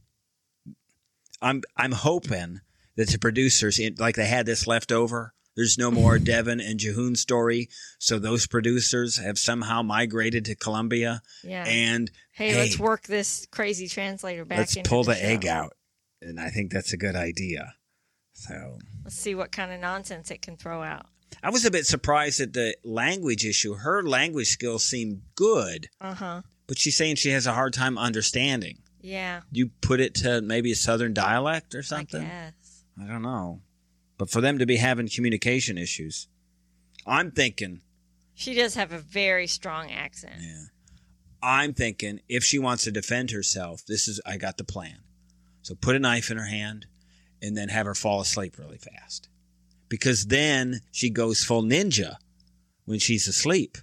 [1.39, 2.61] I'm I'm hoping
[2.97, 5.33] that the producers, like they had this left over.
[5.55, 11.23] There's no more Deavan and Jihoon story, so those producers have somehow migrated to Colombia,
[11.43, 11.65] yeah.
[11.65, 14.59] and hey, hey, let's work this crazy translator back.
[14.59, 15.73] let's pull the, the, egg out.
[16.21, 17.73] And I think that's a good idea.
[18.33, 21.07] So Let's see what kind of nonsense it can throw out.
[21.41, 23.73] I was a bit surprised at the language issue.
[23.75, 26.41] Her language skills seemed good, Uh huh.
[26.67, 28.77] but she's saying she has a hard time understanding.
[29.01, 29.41] Yeah.
[29.51, 32.21] You put it to maybe a southern dialect or something?
[32.21, 32.53] I guess.
[33.01, 33.61] I don't know.
[34.17, 36.27] But for them to be having communication issues,
[37.05, 37.81] I'm thinking,
[38.33, 40.35] She does have a very strong accent.
[40.41, 40.63] yeah,
[41.41, 44.97] I'm thinking if she wants to defend herself, this is, I got the plan.
[45.61, 46.87] So put a knife in her hand
[47.41, 49.29] and then have her fall asleep really fast.
[49.89, 52.15] Because then she goes full ninja
[52.85, 53.77] when she's asleep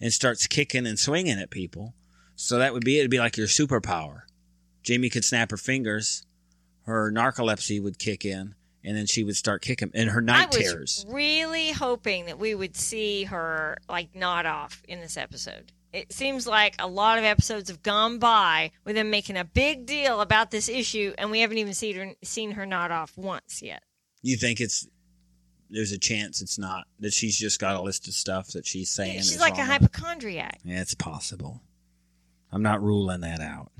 [0.00, 1.94] and starts kicking and swinging at people.
[2.34, 4.22] So that would be, it'd be like your superpower.
[4.82, 6.25] Jamie could snap her fingers,
[6.86, 10.54] her narcolepsy would kick in, and then she would start kicking, in her I night
[10.54, 11.06] was terrors.
[11.08, 15.72] really hoping that we would see her like nod off in this episode.
[15.92, 19.86] It seems like a lot of episodes have gone by with them making a big
[19.86, 23.62] deal about this issue, and we haven't even seen her seen her nod off once
[23.62, 23.82] yet.
[24.22, 24.86] You think it's
[25.70, 28.90] there's a chance it's not that she's just got a list of stuff that she's
[28.90, 29.18] saying.
[29.18, 30.60] She's like a hypochondriac.
[30.64, 31.62] Yeah, it's possible.
[32.52, 33.72] I'm not ruling that out.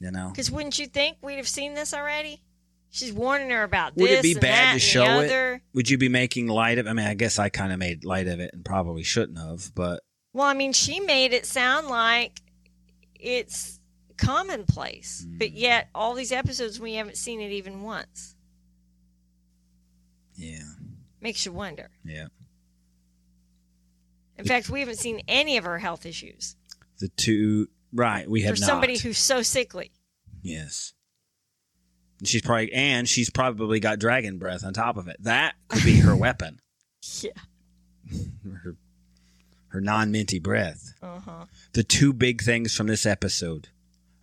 [0.00, 2.40] You know, Because wouldn't you think we'd have seen this already?
[2.90, 5.60] She's warning her about Would it be bad to show it?
[5.74, 6.86] would you be making light of?
[6.86, 9.72] I mean, I guess I kind of made light of it and probably shouldn't have,
[9.74, 12.40] but Well, I mean, she made it sound like
[13.14, 13.80] it's
[14.16, 15.54] commonplace, but Mm.
[15.58, 18.36] yet all these episodes we haven't seen it even once.
[20.36, 20.62] yeah,
[21.20, 21.90] Makes you wonder.
[22.04, 22.28] yeah.
[24.38, 26.54] In fact, we haven't seen any of her health issues
[27.00, 28.28] The two, right?
[28.28, 28.66] We for have not.
[28.66, 29.90] somebody who's so sickly.
[30.42, 30.92] Yes.
[32.24, 35.16] She's probably and she's probably got dragon breath on top of it.
[35.20, 36.60] That could be her weapon.
[37.20, 37.30] Yeah.
[38.64, 38.76] Her
[39.68, 40.94] her non-minty breath.
[41.02, 41.44] Uh huh.
[41.74, 43.68] The two big things from this episode.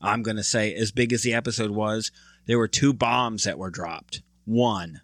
[0.02, 2.12] I'm going to say as big as the episode was,
[2.48, 4.22] there were two bombs that were dropped.
[4.46, 5.02] One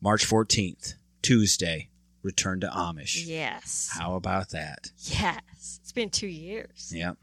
[0.00, 1.90] March 14th, Tuesday,
[2.22, 3.26] return to Amish.
[3.26, 3.90] Yes.
[3.92, 4.92] How about that?
[4.98, 5.40] Yes.
[5.88, 6.92] It's been two years.
[6.94, 7.16] Yep.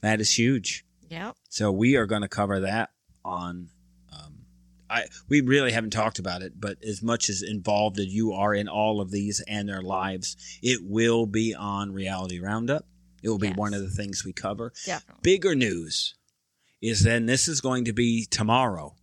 [0.00, 0.86] That is huge.
[1.10, 1.36] Yep.
[1.50, 2.88] So we are going to cover that
[3.22, 3.68] on.
[4.10, 4.46] Um,
[4.88, 8.54] I we really haven't talked about it, but as much as involved as you are
[8.54, 12.86] in all of these and their lives, it will be on Reality Roundup.
[13.22, 13.58] It will be Yes.
[13.58, 14.72] one of the things we cover.
[14.86, 15.20] Definitely.
[15.20, 16.14] Bigger news
[16.80, 18.94] is then this is going to be tomorrow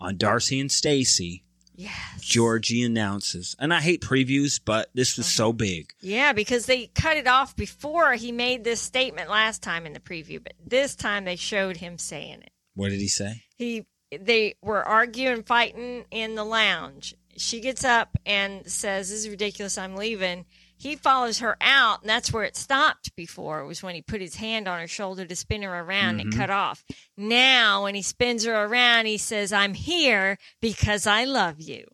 [0.00, 1.44] on Darcey and Stacey.
[1.76, 2.20] Yes.
[2.20, 5.52] Georgi announces, and I hate previews, but this was so uh-huh.
[5.52, 5.92] big.
[6.00, 10.00] Yeah, because they cut it off before he made this statement last time in the
[10.00, 12.50] preview, but this time they showed him saying it.
[12.74, 13.42] What did he say?
[13.56, 17.14] He they were arguing, fighting in the lounge.
[17.36, 19.76] She gets up and says, "This is ridiculous.
[19.76, 20.46] I'm leaving."
[20.78, 23.14] He follows her out, and that's where it stopped.
[23.16, 26.20] Before it was when he put his hand on her shoulder to spin her around
[26.20, 26.34] and Mhm.
[26.34, 26.84] it cut off.
[27.16, 31.86] Now, when he spins her around, he says, "I'm here because I love you."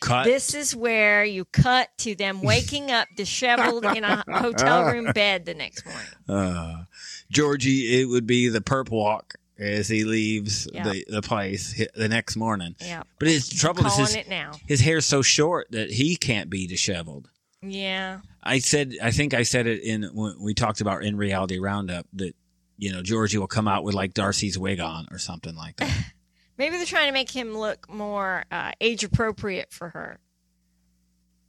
[0.00, 0.24] Cut.
[0.24, 5.46] This is where you cut to them waking up disheveled in a hotel room bed
[5.46, 6.04] the next morning.
[6.28, 6.84] Uh,
[7.30, 10.84] Georgi, it would be the perp walk as he leaves Yeah.
[10.90, 12.76] the, the place the next morning.
[12.80, 14.16] Yeah, But his trouble is his,
[14.66, 17.30] his hair's so short that he can't be disheveled.
[17.70, 21.58] Yeah, I said, I think I said it in when we talked about in reality
[21.58, 22.34] roundup that
[22.78, 25.90] you know Georgi will come out with like Darcey's wig on or something like that.
[26.58, 30.18] maybe they're trying to make him look more uh, age appropriate for her.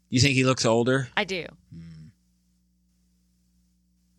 [0.09, 1.09] you think he looks older?
[1.18, 1.45] I do.
[1.74, 2.07] Hmm.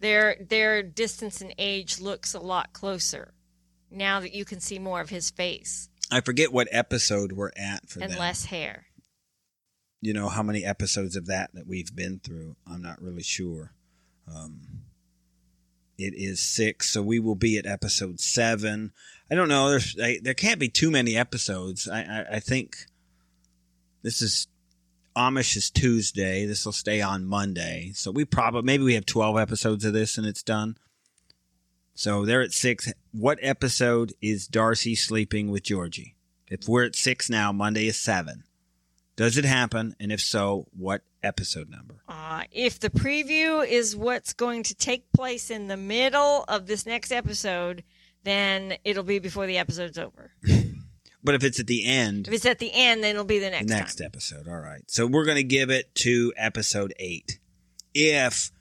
[0.00, 3.32] Their their distance in age looks a lot closer
[3.90, 7.88] now that you can see more of his face I forget what episode we're at
[7.88, 8.18] for and them.
[8.18, 8.85] less hair.
[10.00, 13.72] You know how many episodes of that that we've been through i'm not really sure.
[14.28, 14.60] Um,
[15.98, 18.92] it is six so we will be at episode seven.
[19.30, 21.88] I don't know there's I, there can't be too many episodes.
[21.88, 22.76] I, I i think
[24.02, 24.48] this is
[25.16, 27.92] amish is tuesday this will stay on monday.
[27.94, 30.76] So we probably maybe we have 12 episodes of this and it's done.
[31.94, 32.92] So they're at six.
[33.12, 36.16] What episode is darcey sleeping with georgi?
[36.48, 38.44] If we're at six now monday is seven
[39.16, 39.96] does it happen?
[39.98, 42.02] And if so, what episode number?
[42.08, 46.86] Uh, if the preview is what's going to take place in the middle of this
[46.86, 47.82] next episode,
[48.24, 50.32] then it'll be before the episode's over.
[51.24, 53.50] But if it's at the end, If it's at the end, then it'll be the
[53.50, 54.06] next, next time.
[54.06, 54.46] episode.
[54.46, 54.82] All right.
[54.86, 57.40] So we're going to give it to episode eight.
[57.94, 58.52] If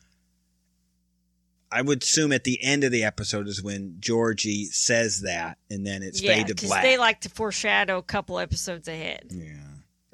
[1.72, 5.86] I would assume at the end of the episode is when Georgi says that, and
[5.86, 6.82] then it's yeah, fade to black.
[6.82, 9.26] they like to foreshadow a couple episodes ahead.
[9.30, 9.53] yeah,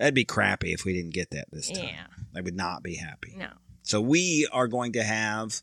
[0.02, 1.86] that'd be crappy if we didn't get that this time.
[1.86, 3.36] Yeah, I would not be happy.
[3.38, 3.50] no.
[3.84, 5.62] So we are going to have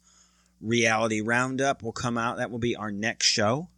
[0.61, 2.39] reality roundup will come out.
[2.39, 3.69] That will be our next show.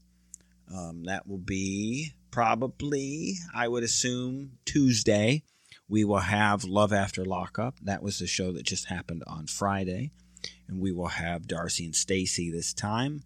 [0.72, 5.42] Um, that will be probably, I would assume, Tuesday.
[5.88, 7.76] We will have Love After Lockup.
[7.82, 10.12] That was the show that just happened on Friday.
[10.68, 13.22] And we will have Darcey and Stacey this time.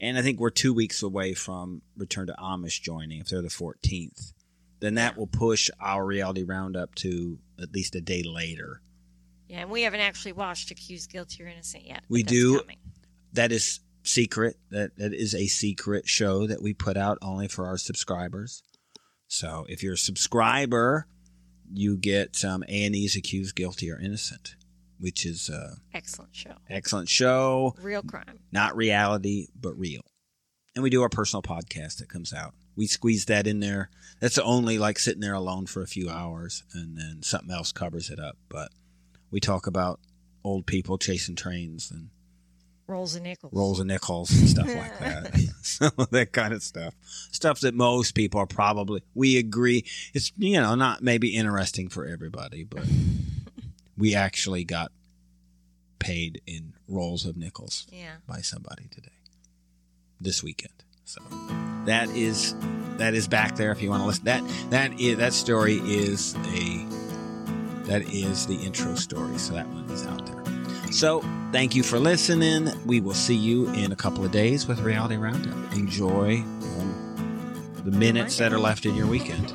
[0.00, 3.48] And I think we're two weeks away from Return to Amish joining, if they're the
[3.48, 4.32] 14th.
[4.82, 8.82] Then that will push our reality roundup to at least a day later.
[9.48, 12.02] Yeah, and we haven't actually watched Accused Guilty or Innocent yet.
[12.08, 12.58] We do.
[12.60, 12.78] coming.
[13.32, 14.56] that is secret.
[14.70, 18.62] That that is a secret show that we put out only for our subscribers.
[19.28, 21.06] So if you're a subscriber,
[21.72, 24.56] you get um, A and E's accused guilty or innocent,
[24.98, 26.54] which is a Excellent show.
[26.68, 27.74] excellent show.
[27.80, 28.40] Real crime.
[28.50, 30.02] Not reality, but real.
[30.74, 32.54] And we do our personal podcast that comes out.
[32.76, 33.90] We squeeze that in there.
[34.20, 38.08] That's only like sitting there alone for a few hours, and then something else covers
[38.10, 38.36] it up.
[38.48, 38.70] But
[39.30, 40.00] we talk about
[40.44, 42.08] old people chasing trains and
[42.88, 43.52] Rolls of nickels.
[43.54, 46.08] rolls of nickels and stuff like that.
[46.10, 46.94] That kind of stuff.
[47.30, 52.06] Stuff that most people are probably, we agree, it's, you know, not maybe interesting for
[52.06, 52.84] everybody, but
[53.96, 54.92] we actually got
[55.98, 58.16] paid in rolls of nickels Yeah.
[58.28, 59.08] by somebody today,
[60.20, 60.74] this weekend.
[61.04, 61.20] So
[61.84, 62.54] that is,
[62.98, 64.24] that is back there if you want to listen.
[64.24, 66.86] That, that is, that story is a,
[67.86, 69.38] that is the intro story.
[69.38, 70.42] So that one is out there.
[70.92, 72.68] So, thank you for listening.
[72.84, 75.72] We will see you in a couple of days with Reality Roundup.
[75.72, 79.54] Enjoy um, the minutes that are left in your weekend.